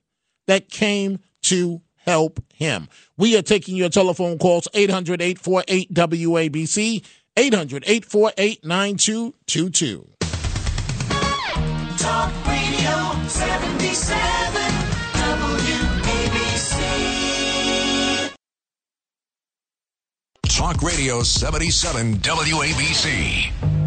[0.46, 2.88] that came to help him.
[3.16, 7.04] We are taking your telephone calls 800 848 WABC,
[7.36, 10.08] 800 848 9222.
[11.98, 14.72] Talk Radio 77
[15.12, 16.74] WABC.
[20.48, 23.83] Talk Radio 77 WABC.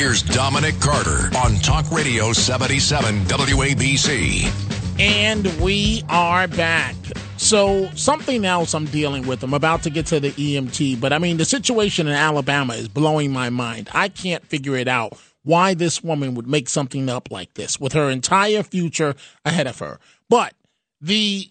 [0.00, 4.50] Here's Dominic Carter on Talk Radio 77 WABC.
[4.98, 6.96] And we are back.
[7.36, 9.42] So, something else I'm dealing with.
[9.42, 12.88] I'm about to get to the EMT, but I mean, the situation in Alabama is
[12.88, 13.90] blowing my mind.
[13.92, 17.92] I can't figure it out why this woman would make something up like this with
[17.92, 20.00] her entire future ahead of her.
[20.30, 20.54] But
[21.02, 21.46] the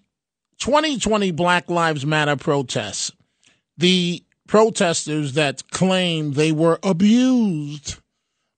[0.58, 3.12] 2020 Black Lives Matter protests,
[3.78, 7.98] the protesters that claim they were abused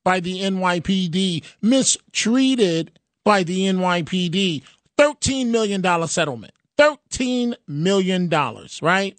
[0.03, 4.63] by the NYPD, mistreated by the NYPD.
[4.97, 6.53] $13 million settlement.
[6.77, 8.29] $13 million,
[8.81, 9.17] right?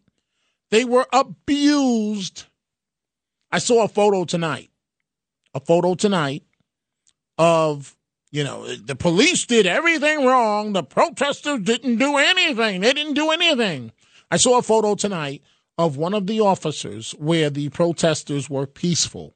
[0.70, 2.44] They were abused.
[3.50, 4.70] I saw a photo tonight,
[5.54, 6.44] a photo tonight
[7.36, 7.96] of,
[8.30, 10.72] you know, the police did everything wrong.
[10.72, 12.80] The protesters didn't do anything.
[12.80, 13.92] They didn't do anything.
[14.30, 15.42] I saw a photo tonight
[15.76, 19.34] of one of the officers where the protesters were peaceful.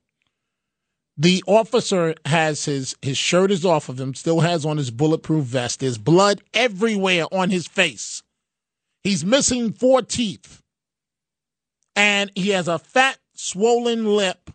[1.18, 5.44] The officer has his his shirt is off of him, still has on his bulletproof
[5.44, 5.80] vest.
[5.80, 8.22] There's blood everywhere on his face.
[9.02, 10.62] He's missing four teeth.
[11.94, 14.50] And he has a fat, swollen lip.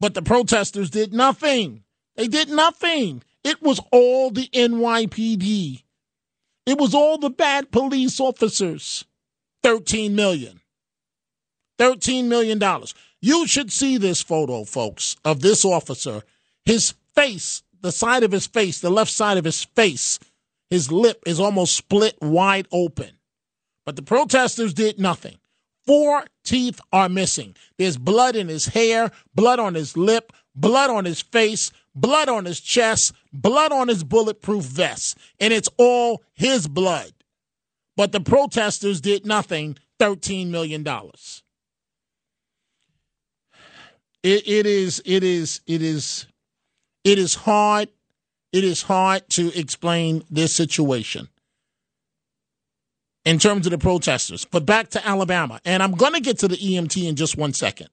[0.00, 1.84] But the protesters did nothing.
[2.16, 3.22] They did nothing.
[3.44, 5.82] It was all the NYPD.
[6.66, 9.04] It was all the bad police officers.
[9.62, 10.60] 13 million.
[11.78, 12.58] $13 million.
[13.20, 16.22] You should see this photo, folks, of this officer.
[16.64, 20.18] His face, the side of his face, the left side of his face,
[20.70, 23.10] his lip is almost split wide open.
[23.84, 25.38] But the protesters did nothing.
[25.86, 27.56] Four teeth are missing.
[27.78, 32.44] There's blood in his hair, blood on his lip, blood on his face, blood on
[32.44, 35.16] his chest, blood on his bulletproof vest.
[35.40, 37.12] And it's all his blood.
[37.96, 39.78] But the protesters did nothing.
[39.98, 40.84] $13 million.
[44.28, 46.26] It, it is it is it is
[47.02, 47.88] it is hard
[48.52, 51.28] it is hard to explain this situation.
[53.24, 54.46] in terms of the protesters.
[54.46, 55.60] But back to Alabama.
[55.64, 57.88] And I'm going to get to the EMT in just one second.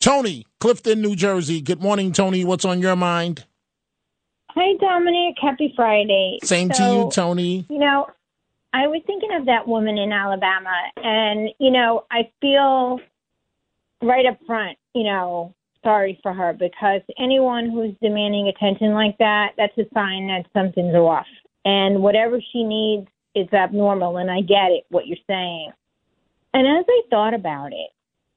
[0.00, 1.60] Tony, Clifton, New Jersey.
[1.62, 2.44] Good morning, Tony.
[2.44, 3.46] What's on your mind?
[4.50, 5.36] Hi, Dominic.
[5.40, 6.38] Happy Friday.
[6.42, 7.66] Same to you, Tony.
[7.70, 8.06] You know,
[8.74, 13.00] I was thinking of that woman in Alabama, and, you know, I feel
[14.02, 15.54] right up front, you know,
[15.84, 20.94] sorry for her because anyone who's demanding attention like that, that's a sign that something's
[20.94, 21.26] off.
[21.64, 25.70] And whatever she needs is abnormal, and I get it, what you're saying.
[26.54, 27.90] And as I thought about it,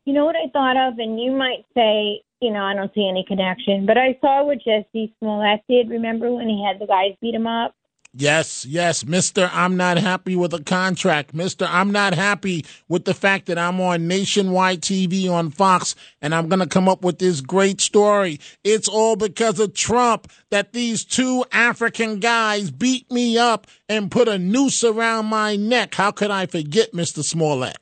[0.05, 0.99] you know what I thought of?
[0.99, 4.59] And you might say, you know, I don't see any connection, but I saw what
[4.65, 5.89] Jussie Smollett did.
[5.89, 7.75] Remember when he had the guys beat him up?
[8.13, 9.51] Yes, yes, Mr.
[9.53, 11.35] I'm not happy with a contract.
[11.35, 11.67] Mr.
[11.69, 16.49] I'm not happy with the fact that I'm on nationwide TV on Fox and I'm
[16.49, 18.39] going to come up with this great story.
[18.63, 24.27] It's all because of Trump that these two African guys beat me up and put
[24.27, 25.93] a noose around my neck.
[25.93, 27.23] How could I forget Mr.
[27.23, 27.77] Smollett?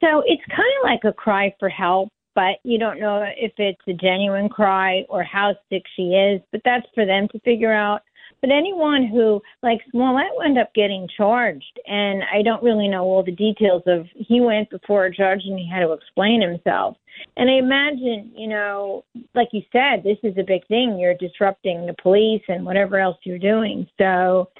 [0.00, 3.82] So it's kind of like a cry for help, but you don't know if it's
[3.88, 8.02] a genuine cry or how sick she is, but that's for them to figure out.
[8.40, 13.22] But anyone who, like Smollett, wound up getting charged, and I don't really know all
[13.22, 14.06] the details of.
[14.14, 16.96] He went before a judge and he had to explain himself.
[17.36, 20.98] And I imagine, you know, like you said, this is a big thing.
[20.98, 23.86] You're disrupting the police and whatever else you're doing.
[23.98, 24.50] So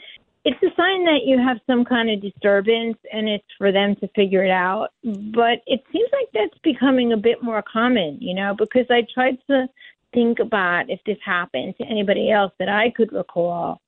[0.44, 4.08] it's a sign that you have some kind of disturbance and it's for them to
[4.08, 4.88] figure it out.
[5.04, 9.38] But it seems like that's becoming a bit more common, you know, because I tried
[9.48, 9.66] to
[10.12, 13.80] think about if this happened to anybody else that I could recall.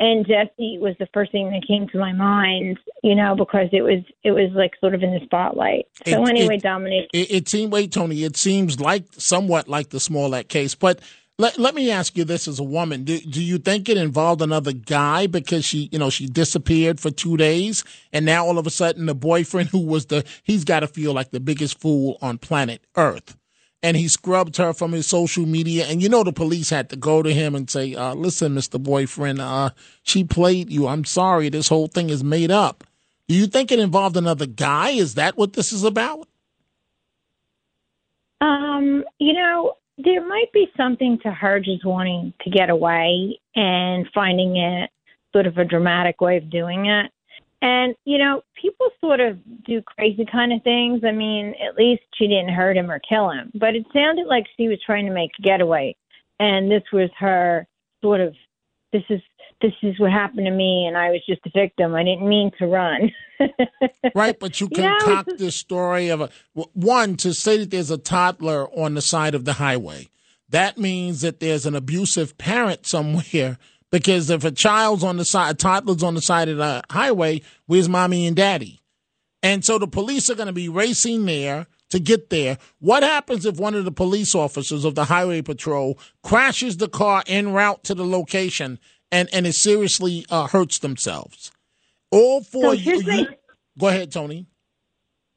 [0.00, 3.82] And Jussie was the first thing that came to my mind, you know, because it
[3.82, 5.86] was it was like sort of in the spotlight.
[6.06, 9.90] So It- anyway, it- Dominic, It, it seemed, wait, Tony, it seems like somewhat like
[9.90, 11.00] the Smollett case, but
[11.40, 13.04] let, let me ask you this as a woman.
[13.04, 17.10] Do, do you think it involved another guy because she, you know, she disappeared for
[17.12, 20.80] two days and now all of a sudden the boyfriend who was the, he's got
[20.80, 23.36] to feel like the biggest fool on planet Earth.
[23.82, 25.86] And he scrubbed her from his social media.
[25.86, 28.82] And you know, the police had to go to him and say, uh, listen, Mr.
[28.82, 29.70] Boyfriend, uh,
[30.02, 30.88] she played you.
[30.88, 31.48] I'm sorry.
[31.48, 32.84] This whole thing is made up.
[33.28, 34.90] Do you think it involved another guy?
[34.90, 36.26] Is that what this is about?
[38.40, 44.06] Um, you know, there might be something to her just wanting to get away and
[44.14, 44.90] finding it
[45.32, 47.10] sort of a dramatic way of doing it.
[47.60, 51.02] And, you know, people sort of do crazy kind of things.
[51.04, 54.46] I mean, at least she didn't hurt him or kill him, but it sounded like
[54.56, 55.96] she was trying to make a getaway.
[56.38, 57.66] And this was her
[58.00, 58.34] sort of,
[58.92, 59.20] this is,
[59.60, 61.96] this is what happened to me and I was just a victim.
[61.96, 63.10] I didn't mean to run.
[64.14, 68.68] right, but you concoct this story of a, one to say that there's a toddler
[68.70, 70.08] on the side of the highway.
[70.48, 73.58] That means that there's an abusive parent somewhere.
[73.90, 77.40] Because if a child's on the side, a toddler's on the side of the highway,
[77.66, 78.80] where's mommy and daddy?
[79.42, 82.58] And so the police are going to be racing there to get there.
[82.80, 87.22] What happens if one of the police officers of the highway patrol crashes the car
[87.26, 88.78] en route to the location
[89.10, 91.50] and, and it seriously uh, hurts themselves?
[92.10, 92.74] All So four.
[92.74, 93.36] here's you, my-
[93.78, 94.46] go ahead, Tony.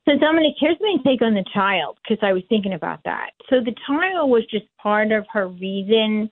[0.10, 3.30] So, Dominic, here's my take on the child because I was thinking about that.
[3.50, 6.30] So, the child was just part of her reason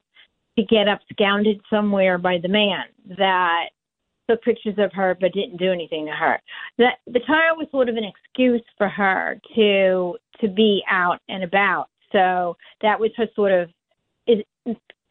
[0.59, 2.83] to get absconded somewhere by the man
[3.17, 3.69] that
[4.29, 6.39] took pictures of her but didn't do anything to her.
[6.77, 11.43] That the child was sort of an excuse for her to to be out and
[11.43, 11.87] about.
[12.11, 13.69] So that was her sort of.
[14.27, 14.43] Is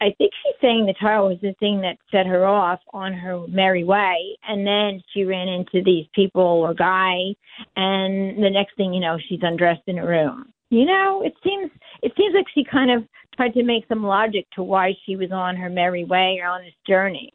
[0.01, 3.45] I think she's saying the child was the thing that set her off on her
[3.49, 7.35] merry way, and then she ran into these people or guy,
[7.75, 10.53] and the next thing you know, she's undressed in a room.
[10.71, 11.71] You know, it seems
[12.03, 13.03] it seems like she kind of
[13.39, 16.63] tried to make some logic to why she was on her merry way or on
[16.63, 17.33] this journey.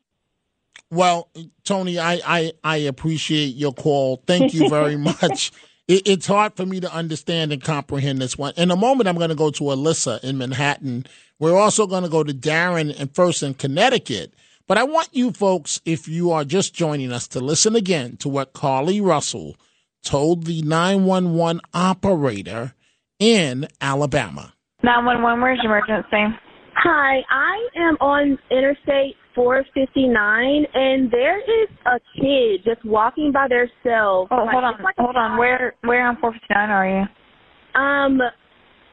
[0.92, 1.30] Well,
[1.63, 4.22] Tony, I, I, I appreciate your call.
[4.28, 5.52] Thank you very much.
[5.88, 8.54] It, it's hard for me to understand and comprehend this one.
[8.58, 11.06] In a moment, I'm going to go to Alyssa in Manhattan.
[11.39, 14.34] We're also going to go to Darren and first in Connecticut.
[14.68, 18.30] But I want you folks, if you are just joining us, to listen again to
[18.30, 19.56] what Carlee Russell
[20.04, 22.74] told the 911 operator
[23.20, 24.53] in Alabama.
[24.84, 26.38] 911, where's your emergency?
[26.75, 34.29] Hi, I am on Interstate 459, and there is a kid just walking by themselves.
[34.31, 35.38] Oh, hold on, like hold on.
[35.38, 37.79] Where where on 459 are you?
[37.79, 38.19] Um,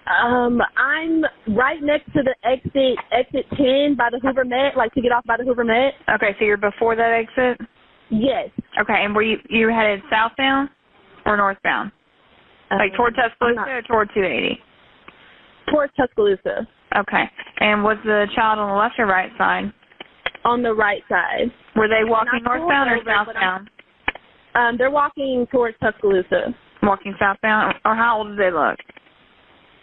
[0.06, 1.24] um, I'm
[1.56, 5.24] right next to the exit, exit 10 by the Hoover Met, like to get off
[5.26, 5.94] by the Hoover Met.
[6.14, 7.66] Okay, so you're before that exit.
[8.10, 8.50] Yes.
[8.80, 10.68] Okay, and were you you headed southbound
[11.26, 11.90] or northbound?
[12.70, 14.62] Like toward Um, I'm Tuscaloosa or toward 280?
[15.70, 16.66] Towards Tuscaloosa.
[16.96, 17.24] Okay,
[17.60, 19.72] and was the child on the left or right side?
[20.44, 21.50] On the right side.
[21.76, 23.70] Were they walking northbound or over, but I'm- southbound?
[24.54, 26.52] Um, they're walking towards Tuscaloosa.
[26.82, 28.76] Walking southbound, or how old do they look?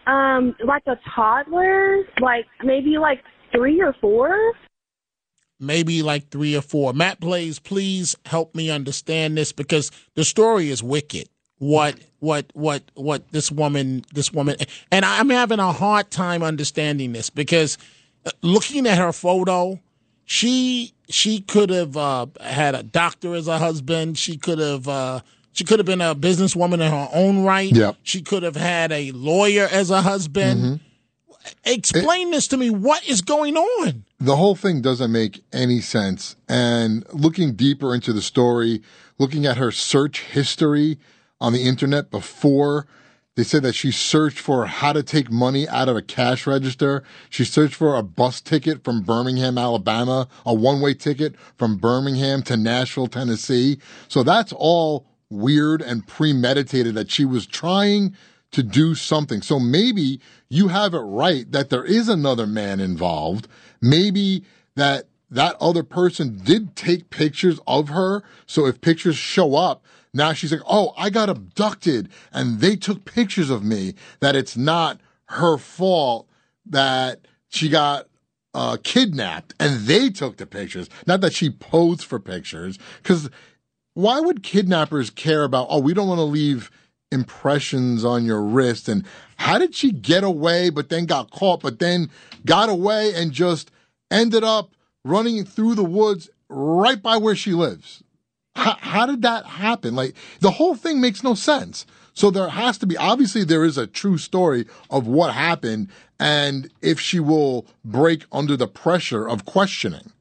[0.07, 3.23] Um, like a toddler, like maybe like
[3.55, 4.35] three or four.
[5.59, 6.93] maybe like three or four.
[6.93, 11.27] Matt Blaze, please help me understand this because the story is wicked.
[11.59, 14.57] What what what what this woman this woman
[14.91, 17.77] and I'm having a hard time understanding this because
[18.25, 19.79] uh, looking at her photo,
[20.25, 24.17] she she could have uh, had a doctor as a husband.
[24.19, 27.71] She could have uh, she could have been a businesswoman in her own right.
[27.71, 27.97] Yep.
[28.03, 30.79] She could have had a lawyer as a husband.
[31.63, 32.69] Explain this to me.
[32.69, 34.03] What is going on?
[34.19, 36.35] the whole thing doesn't make any sense.
[36.49, 38.81] And looking deeper into the story,
[39.17, 40.97] looking at her search history
[41.39, 42.87] on the internet before,
[43.35, 47.03] they said that she searched for how to take money out of a cash register.
[47.29, 52.41] She searched for a bus ticket from Birmingham, Alabama, a one way ticket from Birmingham
[52.43, 53.77] to Nashville, Tennessee.
[54.07, 58.15] So that's all weird and premeditated that she was trying
[58.51, 59.43] to do something.
[59.43, 60.19] So maybe
[60.49, 63.47] you have it right that there is another man involved.
[63.81, 64.43] Maybe
[64.75, 68.23] that that other person did take pictures of her.
[68.45, 69.83] So if pictures show up,
[70.13, 74.57] now she's like, oh, I got abducted and they took pictures of me, that it's
[74.57, 74.99] not
[75.29, 76.27] her fault
[76.65, 78.07] that she got
[78.53, 82.79] uh, kidnapped and they took the pictures, not that she posed for pictures.
[83.01, 83.29] Because
[83.93, 86.71] why would kidnappers care about, oh, we don't want to leave
[87.11, 88.87] impressions on your wrist?
[88.87, 89.05] And
[89.37, 92.09] how did she get away, but then got caught, but then
[92.45, 93.71] got away and just
[94.09, 94.71] ended up
[95.03, 98.03] running through the woods right by where she lives?
[98.57, 99.95] How, how did that happen?
[99.95, 101.85] Like the whole thing makes no sense.
[102.13, 105.89] So there has to be, obviously, there is a true story of what happened
[106.19, 110.11] and if she will break under the pressure of questioning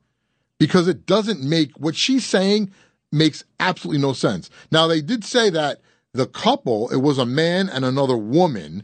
[0.58, 2.70] because it doesn't make what she's saying
[3.10, 4.50] makes absolutely no sense.
[4.70, 5.80] Now, they did say that
[6.12, 8.82] the couple, it was a man and another woman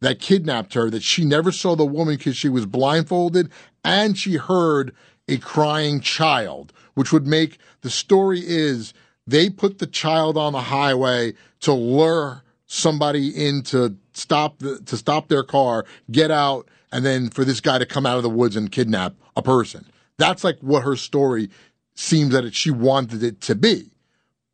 [0.00, 3.50] that kidnapped her, that she never saw the woman because she was blindfolded
[3.84, 4.94] and she heard
[5.28, 8.92] a crying child, which would make the story is
[9.26, 14.96] they put the child on the highway to lure somebody in to stop the, to
[14.96, 18.30] stop their car, get out, and then for this guy to come out of the
[18.30, 19.86] woods and kidnap a person.
[20.18, 21.50] That's like what her story
[21.94, 23.90] seems that it, she wanted it to be.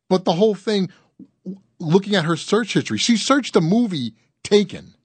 [0.09, 0.89] But the whole thing,
[1.79, 4.13] looking at her search history, she searched a movie
[4.43, 4.95] Taken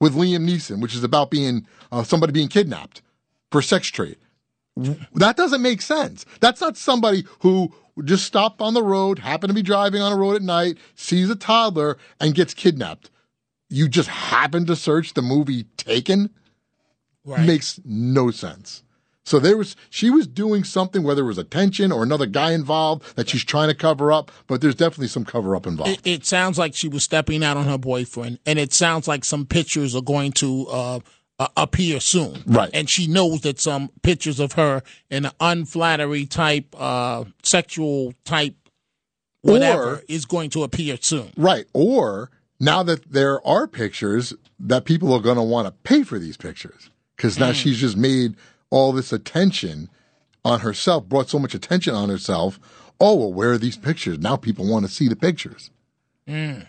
[0.00, 3.02] with Liam Neeson, which is about being uh, somebody being kidnapped
[3.50, 4.16] for sex trade.
[5.14, 6.24] That doesn't make sense.
[6.40, 7.72] That's not somebody who
[8.04, 11.30] just stopped on the road, happened to be driving on a road at night, sees
[11.30, 13.10] a toddler, and gets kidnapped.
[13.68, 16.30] You just happened to search the movie Taken?
[17.24, 17.46] Right.
[17.46, 18.82] Makes no sense.
[19.22, 23.14] So there was she was doing something, whether it was attention or another guy involved
[23.16, 25.92] that she's trying to cover up, but there's definitely some cover up involved.
[25.92, 29.24] It, it sounds like she was stepping out on her boyfriend, and it sounds like
[29.24, 31.00] some pictures are going to uh,
[31.40, 32.42] uh, appear soon.
[32.46, 32.68] Right.
[32.74, 38.54] And she knows that some pictures of her in an unflattery type, uh, sexual type,
[39.40, 41.32] whatever, Or- is going to appear soon.
[41.36, 41.64] Right.
[41.72, 42.30] Or
[42.60, 46.36] now that there are pictures, that people are going to want to pay for these
[46.36, 48.36] pictures because now she's just made
[48.68, 49.88] all this attention
[50.44, 52.60] on herself, brought so much attention on herself.
[53.00, 54.18] Oh, well, where are these pictures?
[54.18, 55.70] Now people want to see the pictures.
[56.28, 56.66] Mm.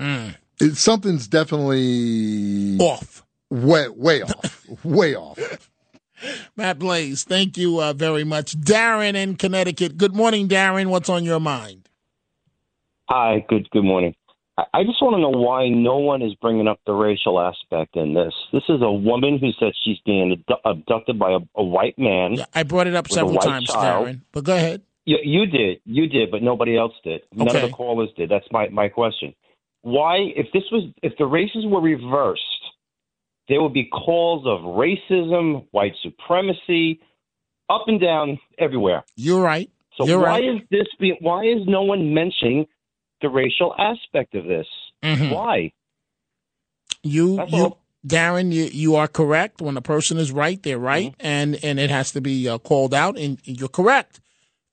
[0.00, 0.34] Mm.
[0.60, 3.24] It, something's definitely off.
[3.50, 4.84] Way, way off.
[4.84, 5.38] way off.
[6.56, 8.56] Matt Blaze, thank you uh, very much.
[8.58, 9.96] Darren in Connecticut.
[9.96, 10.86] Good morning, Darren.
[10.86, 11.88] What's on your mind?
[13.08, 14.14] Hi, good good morning.
[14.56, 17.96] I- I just want to know why no one is bringing up the racial aspect
[17.96, 18.34] in this.
[18.52, 22.36] This is a woman who said she's being abducted by a, a white man.
[22.54, 24.06] I brought it up several times, child.
[24.06, 24.20] Darren.
[24.32, 24.82] But go ahead.
[25.06, 27.22] You, you did, you did, but nobody else did.
[27.34, 28.28] None of the callers did.
[28.28, 29.34] That's my my question.
[29.82, 32.42] Why, if this was, if the races were reversed,
[33.50, 37.00] there would be calls of racism, white supremacy,
[37.68, 39.04] up and down everywhere.
[39.16, 39.68] You're right.
[39.98, 40.44] So You're why right.
[40.44, 40.86] is this?
[40.98, 42.66] Be, why is no one mentioning
[43.20, 44.66] the racial aspect of this?
[45.04, 45.34] Mhm.
[45.34, 45.72] Why?
[47.02, 47.78] You, That's you, all.
[48.06, 49.60] Darren, you, you are correct.
[49.60, 51.26] When a person is right, they're right, Mm-hmm.
[51.26, 53.18] and and it has to be uh, called out.
[53.18, 54.20] And you're correct.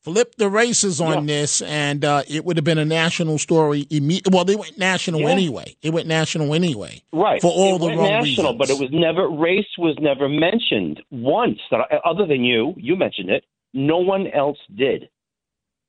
[0.07, 3.83] Flip the races on this, and uh, it would have been a national story.
[3.91, 5.29] Imme- well, they went national Yeah.
[5.31, 5.75] anyway.
[5.81, 7.41] It went national anyway, Right.
[7.41, 8.57] For all It the went wrong national, reasons.
[8.57, 11.59] but it was never race was never mentioned once.
[11.71, 13.43] That I, other than you, you mentioned it.
[13.73, 15.09] No one else did.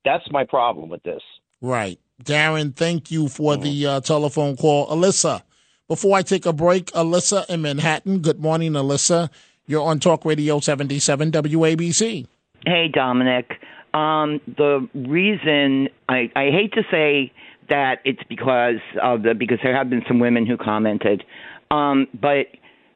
[0.03, 1.21] That's my problem with this.
[1.61, 1.97] Right.
[2.21, 3.63] Darren, thank you for Mm-hmm.
[3.63, 4.87] the uh, telephone call.
[4.87, 5.43] Alyssa,
[5.87, 8.19] before I take a break, Alyssa in Manhattan.
[8.19, 9.29] Good morning, Alyssa.
[9.65, 12.27] You're on Talk Radio 77 WABC.
[12.65, 13.49] Hey, Dominic.
[13.93, 17.31] Um, the reason I, I hate to say
[17.69, 21.23] that it's because of the because there have been some women who commented,
[21.71, 22.47] um, but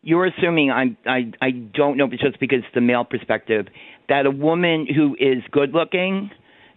[0.01, 3.67] you're assuming I'm I I don't know just because the male perspective
[4.09, 6.29] that a woman who is good looking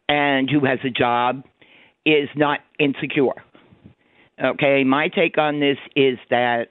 [0.08, 1.42] and who has a job
[2.04, 3.42] is not insecure.
[4.42, 6.68] Okay, my take on this is that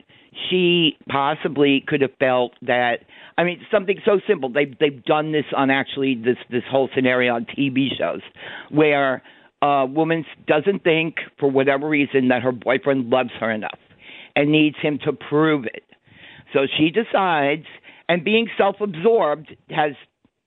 [0.50, 3.00] she possibly could have felt that
[3.38, 4.50] I mean something so simple.
[4.50, 8.22] They've they've done this on actually this this whole scenario on TV shows
[8.70, 9.22] where
[9.62, 13.80] a woman doesn't think for whatever reason that her boyfriend loves her enough
[14.36, 15.84] and needs him to prove it.
[16.54, 17.66] So she decides
[18.08, 19.94] and being self-absorbed has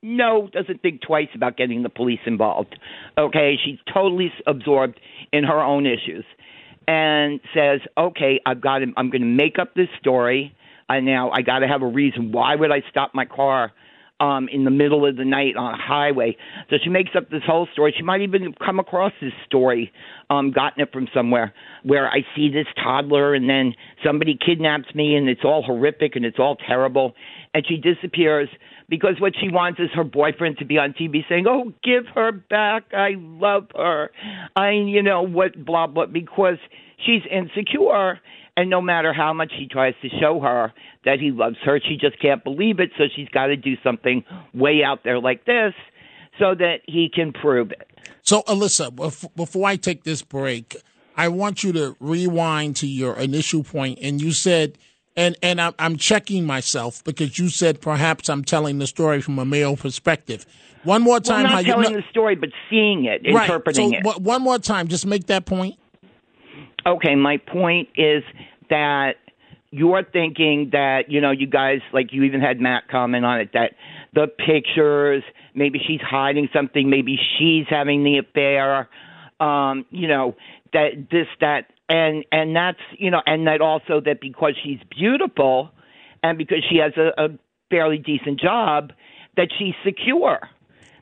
[0.03, 2.79] no doesn't think twice about getting the police involved.
[3.17, 5.01] Okay, she's totally absorbed
[5.33, 6.25] in her own issues
[6.89, 10.57] and says, "Okay, I've got to, I'm going to make up this story.
[10.89, 12.33] I now I got to have a reason.
[12.33, 13.73] Why would I stop my car
[14.21, 16.37] um in the middle of the night on a highway?"
[16.71, 17.95] So she makes up this whole story.
[17.95, 19.93] She might even come across this story,
[20.31, 23.75] um gotten it from somewhere where I see this toddler and then
[24.05, 27.15] somebody kidnaps me and it's all horrific and it's all terrible
[27.53, 28.49] and she disappears
[28.89, 32.33] because what she wants is her boyfriend to be on TV saying, "Oh, give her
[32.33, 32.85] back.
[32.93, 34.11] I love her."
[34.57, 36.59] I, you know, what blah blah because
[37.05, 38.21] she's insecure
[38.59, 40.73] and no matter how much he tries to show her
[41.05, 44.25] that he loves her, she just can't believe it, so she's got to do something
[44.53, 45.75] way out there like this
[46.41, 47.89] so that he can prove it.
[48.23, 48.93] So, Alyssa,
[49.37, 50.77] before I take this break,
[51.17, 54.77] I want you to rewind to your initial point, and you said,
[55.19, 59.39] and and I'm, I'm checking myself because you said perhaps I'm telling the story from
[59.39, 60.47] a male perspective.
[60.85, 63.43] One more time, well, how not you telling no- the story, but seeing it, right.
[63.43, 64.23] interpreting so, it.
[64.23, 65.77] One more time, just make that point.
[66.87, 68.23] Okay, my point is
[68.71, 69.17] that
[69.71, 73.51] you're thinking that, you know, you guys, like you even had Matt comment on it,
[73.53, 73.73] that
[74.15, 75.23] the pictures,
[75.55, 78.89] maybe she's hiding something, maybe she's having the affair,
[79.41, 80.37] um, you know,
[80.73, 85.71] that this, that, and, and that's, you know, and that also that because she's beautiful
[86.23, 87.29] and because she has a, a
[87.71, 88.93] fairly decent job,
[89.37, 90.41] that she's secure.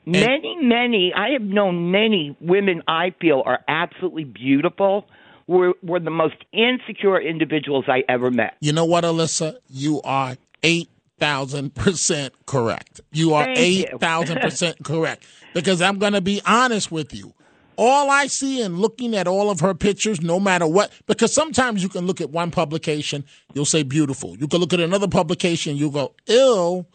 [0.05, 5.05] Many, many, I have known many women I feel are absolutely beautiful
[5.47, 8.55] were were the most insecure individuals I ever met.
[8.61, 9.57] You know what, Alyssa?
[9.69, 13.01] You are 8,000% correct.
[13.11, 15.25] You are Thank 8,000% correct.
[15.53, 17.33] Because I'm going to be honest with you.
[17.77, 21.83] All I see in looking at all of her pictures, no matter what, because sometimes
[21.83, 23.23] you can look at one publication,
[23.53, 24.35] you'll say beautiful.
[24.37, 26.87] You can look at another publication, you go ill.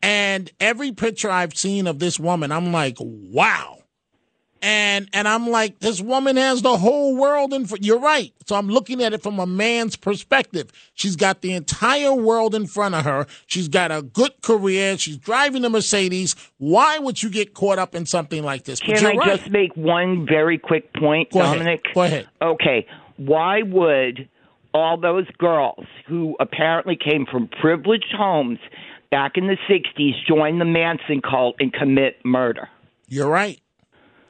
[0.00, 3.77] And every picture I've seen of this woman, I'm like, wow.
[4.60, 7.84] And and I'm like, this woman has the whole world in front.
[7.84, 8.32] You're right.
[8.46, 10.70] So I'm looking at it from a man's perspective.
[10.94, 13.26] She's got the entire world in front of her.
[13.46, 14.98] She's got a good career.
[14.98, 16.34] She's driving a Mercedes.
[16.58, 18.80] Why would you get caught up in something like this?
[18.80, 19.38] Can I right.
[19.38, 21.58] just make one very quick point, Go ahead.
[21.58, 21.84] Dominic?
[21.94, 22.28] Go ahead.
[22.42, 22.86] Okay.
[23.16, 24.28] Why would
[24.74, 28.58] all those girls who apparently came from privileged homes
[29.10, 32.68] back in the 60s join the Manson cult and commit murder?
[33.08, 33.60] You're right.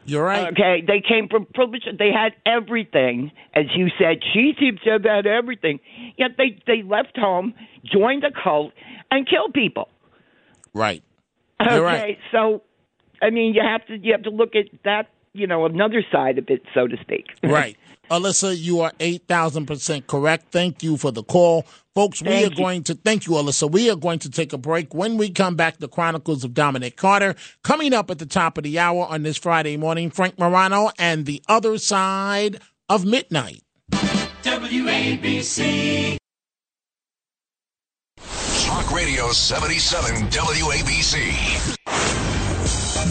[0.09, 0.53] You're right.
[0.53, 1.83] Okay, they came from privilege.
[1.99, 4.21] They had everything, as you said.
[4.33, 5.81] She seems to have had everything.
[6.17, 7.53] Yet they they left home,
[7.85, 8.73] joined a cult,
[9.11, 9.91] and killed people.
[10.73, 11.03] Right.
[11.61, 12.17] You're right.
[12.33, 12.63] so
[13.21, 15.11] I mean, you have to you have to look at that.
[15.39, 17.27] You know, another side of it, so to speak.
[17.45, 17.77] Right.
[18.11, 20.47] Alyssa, you are 8,000% correct.
[20.51, 21.67] Thank you for the call.
[21.95, 22.57] Folks, we Thank are you.
[22.57, 23.71] going to, thank you, Alyssa.
[23.71, 24.95] We are going to take a break.
[24.95, 27.35] When we come back, the Chronicles of Dominic Carter.
[27.63, 31.27] Coming up at the top of the hour on this Friday morning, Frank Morano and
[31.27, 33.63] the other side of midnight.
[34.43, 36.17] WABC.
[38.65, 41.78] Talk Radio 77 WABC.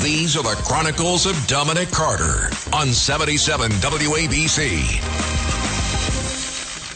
[0.08, 5.04] These are the Chronicles of Dominic Carter on 77 WABC.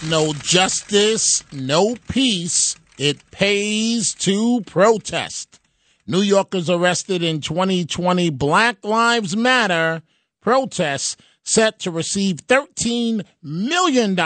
[0.10, 2.78] No justice, no peace.
[2.98, 5.60] It pays to protest.
[6.08, 10.04] New Yorkers arrested in 2020 Black Lives Matter
[10.42, 14.18] protests set to receive $13 million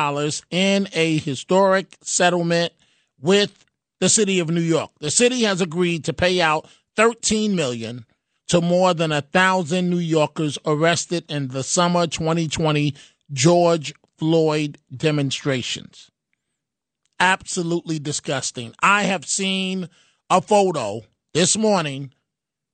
[0.51, 2.71] in a historic settlement
[3.19, 3.65] with
[3.99, 4.91] the city of New York.
[4.99, 8.05] The city has agreed to pay out $13 million
[8.47, 12.93] to more than a thousand New Yorkers arrested in the summer 2020
[13.31, 16.11] George Floyd demonstrations.
[17.19, 18.73] Absolutely disgusting.
[18.81, 19.89] I have seen
[20.29, 21.01] a photo
[21.33, 22.13] this morning,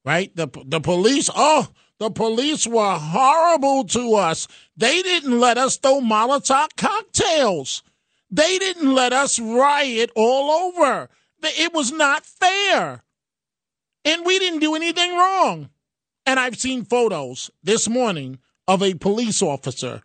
[0.04, 0.36] right?
[0.36, 1.68] The the police, oh,
[2.00, 4.48] the police were horrible to us.
[4.76, 7.84] They didn't let us throw Molotov cocktails.
[8.32, 11.10] They didn't let us riot all over.
[11.44, 13.04] It was not fair.
[14.04, 15.70] And we didn't do anything wrong.
[16.26, 20.02] And I've seen photos this morning of a police officer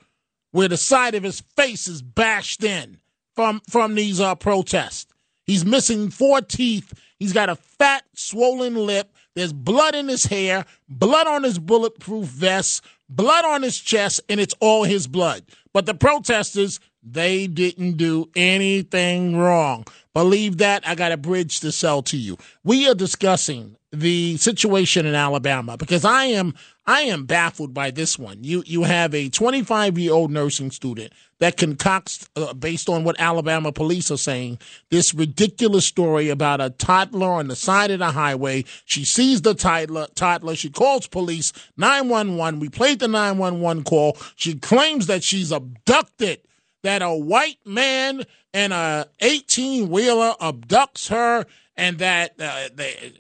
[0.50, 2.98] where the side of his face is bashed in
[3.34, 5.06] from from these uh, protests.
[5.44, 6.92] He's missing four teeth.
[7.18, 9.12] He's got a fat, swollen lip.
[9.34, 14.40] There's blood in his hair, blood on his bulletproof vest, blood on his chest, and
[14.40, 15.44] it's all his blood.
[15.72, 19.86] But the protesters, they didn't do anything wrong.
[20.12, 22.36] Believe that, I got a bridge to sell to you.
[22.64, 26.54] We are discussing the situation in Alabama because I am
[26.86, 28.42] I am baffled by this one.
[28.42, 33.20] You you have a 25 year old nursing student that concocts, uh, based on what
[33.20, 34.58] Alabama police are saying,
[34.90, 38.64] this ridiculous story about a toddler on the side of the highway.
[38.86, 40.56] She sees the toddler, toddler.
[40.56, 42.60] She calls police 911.
[42.60, 44.16] We played the 911 call.
[44.36, 46.40] She claims that she's abducted.
[46.82, 48.24] That a white man
[48.54, 51.46] and a 18 wheeler abducts her
[51.76, 52.68] and that uh,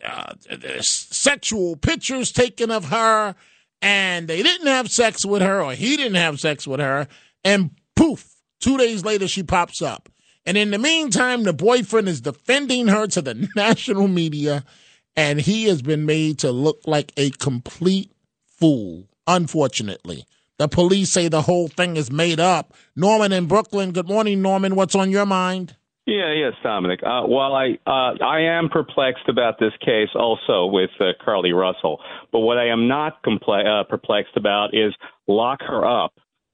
[0.04, 3.34] uh, there's sexual pictures taken of her
[3.82, 7.06] and they didn't have sex with her or he didn't have sex with her
[7.44, 10.08] and poof two days later she pops up.
[10.46, 14.64] And in the meantime the boyfriend is defending her to the national media
[15.16, 18.10] and he has been made to look like a complete
[18.46, 20.24] fool unfortunately
[20.58, 24.74] the police say the whole thing is made up norman in brooklyn good morning norman
[24.74, 25.76] what's on your mind
[26.06, 27.00] Yeah, yes, Dominic.
[27.02, 31.98] Uh, well, I uh, I am perplexed about this case also with uh, Carlee Russell,
[32.30, 34.94] but what I am not comple- uh, perplexed about is
[35.26, 36.12] lock her up.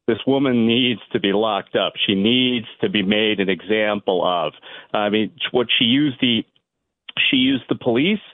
[0.08, 1.92] This woman needs to be locked up.
[2.06, 4.54] She needs to be made an example of.
[4.94, 6.44] I mean, what she used the
[7.30, 8.24] she used the police.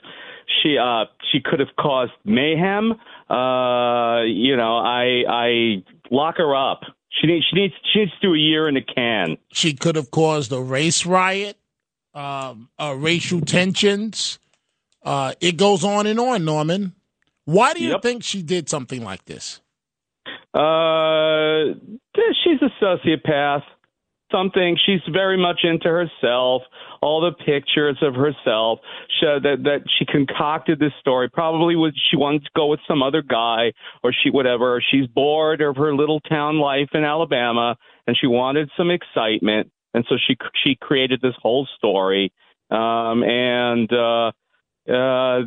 [0.61, 2.93] She uh she could have caused mayhem.
[3.29, 6.81] Uh, you know, I I lock her up.
[7.11, 9.37] She needs she needs she needs to do a year in a can.
[9.53, 11.57] She could have caused a race riot,
[12.13, 14.39] um, uh, racial tensions.
[15.03, 16.93] Uh, it goes on and on, Norman.
[17.45, 18.01] Why do you Yep.
[18.01, 19.61] think she did something like this?
[20.53, 21.73] Uh,
[22.43, 23.63] she's a sociopath.
[24.31, 26.61] Something she's very much into herself.
[27.01, 28.79] All the pictures of herself
[29.21, 31.29] show that that she concocted this story.
[31.29, 33.73] Probably was she wanted to go with some other guy,
[34.03, 34.75] or she whatever.
[34.75, 37.77] Or she's bored of her little town life in Alabama,
[38.07, 42.33] and she wanted some excitement, and so she she created this whole story.
[42.71, 44.31] Um, and uh,
[44.91, 45.41] uh,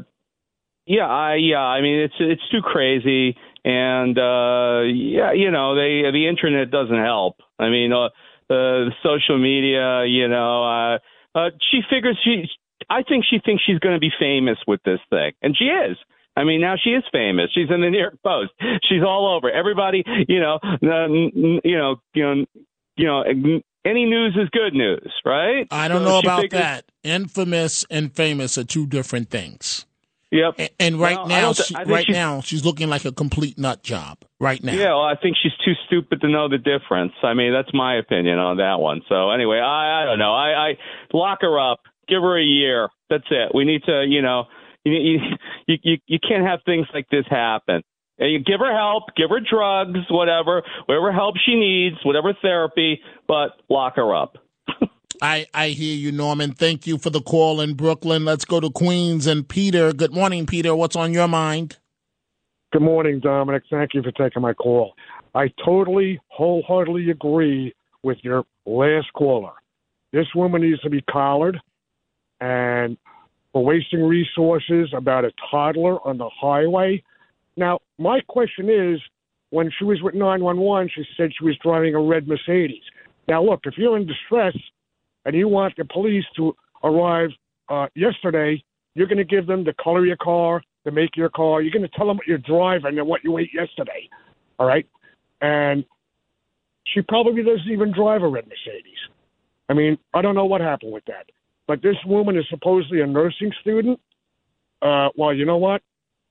[0.87, 6.11] yeah, I yeah, I mean it's it's too crazy, and uh, yeah, you know, they
[6.11, 7.37] the internet doesn't help.
[7.59, 8.09] I mean, uh,
[8.53, 10.99] uh, social media, you know, uh,
[11.35, 12.45] uh, she figures she.
[12.91, 15.97] I think she thinks she's going to be famous with this thing, and she is.
[16.37, 17.51] I mean, now she is famous.
[17.55, 18.53] She's in the New York Post.
[18.89, 19.51] She's all over.
[19.51, 22.45] Everybody, you know, you know, you know,
[22.97, 23.23] you know,
[23.85, 25.67] any news is good news, right?
[25.71, 26.85] I don't So know about figures- that.
[27.05, 29.87] Infamous and famous are two different things.
[30.33, 30.55] Yep.
[30.59, 33.83] And, and right Well, now, she, right she's- now, she's looking like a complete nut
[33.83, 34.19] job.
[34.41, 34.73] Right now.
[34.73, 37.13] Yeah, well, I think she's too stupid to know the difference.
[37.23, 39.03] I mean, that's my opinion on that one.
[39.09, 40.35] So anyway, I I don't know.
[40.35, 40.79] I, I
[41.13, 42.89] lock her up, give her a year.
[43.09, 43.55] That's it.
[43.55, 44.47] We need to, you know,
[44.85, 45.19] you you
[45.69, 47.83] you, you, you can't have things like this happen.
[48.19, 53.01] And you give her help, give her drugs, whatever, whatever help she needs, whatever therapy,
[53.29, 54.37] but lock her up.
[55.23, 56.51] I, I hear you, Norman.
[56.51, 58.25] Thank you for the call in Brooklyn.
[58.25, 59.93] Let's go to Queens and Peter.
[59.93, 60.75] Good morning, Peter.
[60.75, 61.79] What's on your mind?
[62.73, 63.63] Good morning, Dominic.
[63.71, 64.95] Thank you for taking my call.
[65.33, 69.53] I totally, wholeheartedly agree with your last caller.
[70.13, 71.57] This woman needs to be collared,
[72.41, 72.99] and
[73.53, 77.01] for wasting resources about a toddler on the highway.
[77.57, 79.01] Now, my question is
[79.51, 82.83] when she was with 911, she said she was driving a red Mercedes.
[83.29, 84.57] Now, look, if you're in distress
[85.25, 87.31] and you want the police to arrive
[87.69, 88.63] uh, yesterday,
[88.95, 91.63] you're going to give them the color of your car, the make of your car.
[91.63, 94.09] You're going to tell them what you're driving and what you ate yesterday.
[94.59, 94.87] All right?
[95.41, 95.85] And
[96.87, 98.99] she probably doesn't even drive a red Mercedes.
[99.69, 101.27] I mean, I don't know what happened with that.
[101.67, 104.01] But this woman is supposedly a nursing student.
[104.83, 105.81] Uh, well, you know what?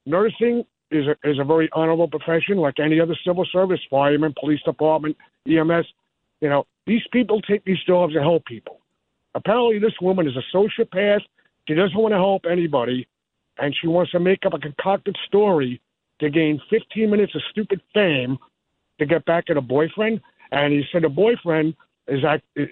[0.05, 4.61] Nursing is a, is a very honorable profession, like any other civil service, fireman, police
[4.63, 5.15] department,
[5.47, 5.85] EMS.
[6.41, 8.80] You know, these people take these jobs to help people.
[9.35, 11.21] Apparently, this woman is a sociopath.
[11.67, 13.07] She doesn't want to help anybody,
[13.57, 15.81] and she wants to make up a concocted story
[16.19, 18.37] to gain 15 minutes of stupid fame
[18.99, 20.21] to get back at a boyfriend.
[20.51, 21.75] And he said the boyfriend
[22.07, 22.67] is act, is,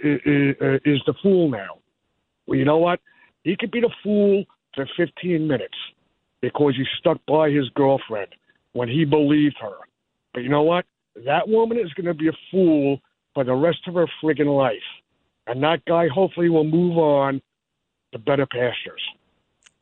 [0.86, 1.80] is the fool now.
[2.46, 3.00] Well, you know what?
[3.44, 4.44] He could be the fool
[4.76, 5.78] for 15 minutes
[6.42, 8.36] because he stuck by his girlfriend
[8.74, 9.78] when he believed her.
[10.34, 10.86] But you know what?
[11.26, 13.00] That woman is going to be a fool
[13.34, 14.78] for the rest of her friggin' life.
[15.50, 17.42] And that guy hopefully will move on
[18.14, 19.02] to better pastures.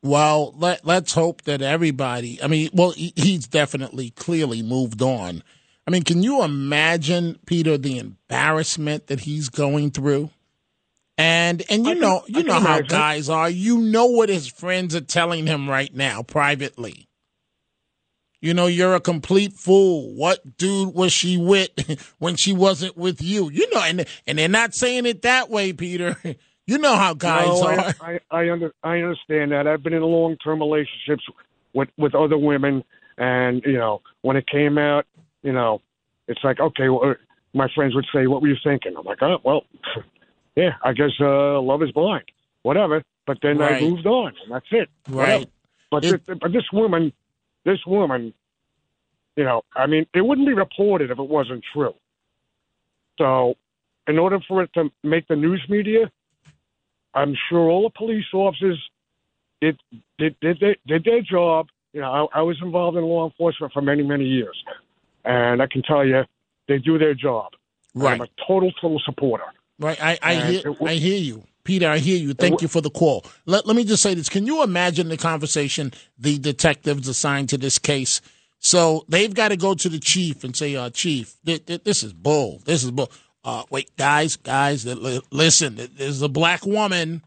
[0.02, 2.42] Well, let let's hope that everybody.
[2.42, 5.42] I mean, well, he, he's definitely clearly moved on.
[5.86, 10.30] I mean, can you imagine, Peter, the embarrassment that he's going through?
[11.18, 12.86] And and you can- know you know how imagine.
[12.86, 13.50] guys are.
[13.50, 17.07] You know what his friends are telling him right now privately.
[18.40, 20.14] You know, you're a complete fool.
[20.14, 21.70] What dude was she with
[22.18, 23.50] when she wasn't with you?
[23.50, 26.16] You know, and and they're not saying it that way, Peter.
[26.68, 27.78] You know how guys no, are.
[27.80, 29.66] I, I, I, under, I understand that.
[29.66, 31.24] I've been in long term relationships
[31.72, 32.84] with with other women,
[33.16, 35.06] and you know, when it came out,
[35.42, 35.80] you know,
[36.26, 37.14] it's like okay, well,
[37.54, 39.64] my friends would say, "What were you thinking?" I'm like, "Oh, well,
[40.56, 42.24] yeah, I guess uh, love is blind,
[42.64, 43.82] whatever." But then Right.
[43.82, 44.90] I moved on, and that's it.
[45.06, 45.38] Whatever.
[45.38, 45.50] Right.
[45.90, 47.14] But this, but this woman,
[47.68, 48.32] this woman,
[49.36, 51.94] you know, I mean, it wouldn't be reported if it wasn't true.
[53.18, 53.54] So,
[54.06, 56.10] in order for it to make the news media,
[57.14, 58.78] I'm sure all the police officers
[59.60, 59.78] did
[60.18, 61.66] did did, did, did their job.
[61.92, 64.56] You know, I, I was involved in law enforcement for many many years,
[65.24, 66.22] and I can tell you,
[66.68, 67.52] they do their job.
[67.94, 68.14] Right.
[68.14, 69.44] I'm a total total supporter.
[69.78, 70.02] Right.
[70.02, 71.44] I, I And hear it I hear you.
[71.68, 72.32] Peter, I hear you.
[72.32, 73.26] Thank you for the call.
[73.44, 74.30] Let, let me just say this.
[74.30, 78.22] Can you imagine the conversation the detectives assigned to this case?
[78.58, 82.02] So they've got to go to the chief and say, uh, Chief, th- th- this
[82.02, 82.62] is bull.
[82.64, 83.12] This is bull.
[83.44, 87.22] Uh, wait, guys, guys, th- listen, there's a black woman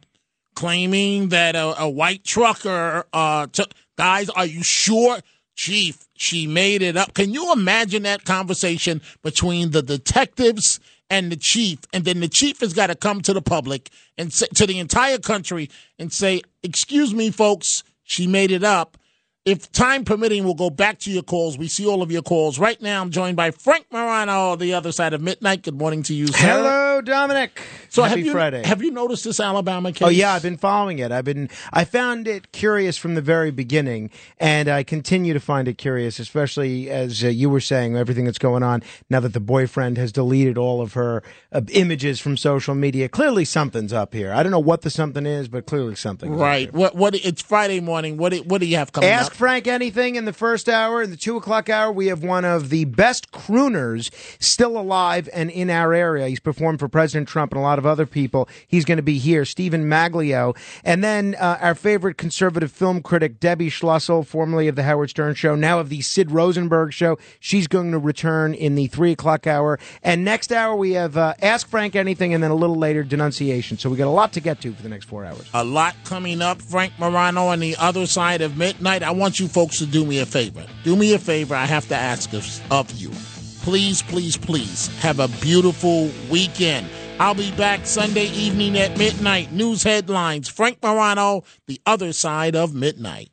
[0.55, 3.71] claiming that a, a white trucker uh, took.
[3.95, 5.19] Guys, are you sure?
[5.53, 7.13] Chief, she made it up.
[7.13, 10.79] Can you imagine that conversation between the detectives
[11.11, 11.79] and the chief?
[11.93, 14.79] And then the chief has got to come to the public and say, to the
[14.79, 18.97] entire country and say, Excuse me, folks, she made it up.
[19.43, 21.57] If time permitting, we'll go back to your calls.
[21.57, 22.59] We see all of your calls.
[22.59, 25.63] Right now, I'm joined by Frank Morano, on the other side of midnight.
[25.63, 26.37] Good morning to you, sir.
[26.37, 27.59] Hello, Dominic.
[27.89, 28.63] So Happy have you Friday.
[28.63, 30.05] have you noticed this Alabama case?
[30.07, 31.11] Oh yeah, I've been following it.
[31.11, 35.67] I've been I found it curious from the very beginning, and I continue to find
[35.67, 39.39] it curious, especially as uh, you were saying everything that's going on now that the
[39.39, 43.09] boyfriend has deleted all of her uh, images from social media.
[43.09, 44.31] Clearly, something's up here.
[44.31, 46.31] I don't know what the something is, but clearly something.
[46.35, 46.71] Right.
[46.71, 46.95] What?
[46.95, 47.15] What?
[47.15, 48.17] It's Friday morning.
[48.17, 48.33] What?
[48.33, 49.37] do- What do you have coming Ask up?
[49.37, 51.01] Frank anything in the first hour.
[51.01, 55.49] In the two o'clock hour, we have one of the best crooners still alive and
[55.49, 56.27] in our area.
[56.27, 58.47] He's performed for President Trump and a lot of other people.
[58.67, 60.55] He's going to be here, Stephen Maglio.
[60.83, 65.35] And then uh, our favorite conservative film critic, Debbie Schlussel, formerly of The Howard Stern
[65.35, 67.17] Show, now of The Sid Rosenberg Show.
[67.39, 69.79] She's going to return in the three o'clock hour.
[70.03, 73.77] And next hour, we have uh, Ask Frank Anything, and then a little later, Denunciation.
[73.77, 75.49] So we got a lot to get to for the next four hours.
[75.53, 76.61] A lot coming up.
[76.61, 79.03] Frank Morano on the other side of midnight.
[79.03, 80.65] I want you folks to do me a favor.
[80.83, 81.55] Do me a favor.
[81.55, 83.11] I have to ask of, of you.
[83.61, 86.87] Please, please, please have a beautiful weekend.
[87.19, 89.51] I'll be back Sunday evening at midnight.
[89.51, 90.49] News headlines.
[90.49, 93.29] Frank Morano, the other side of midnight.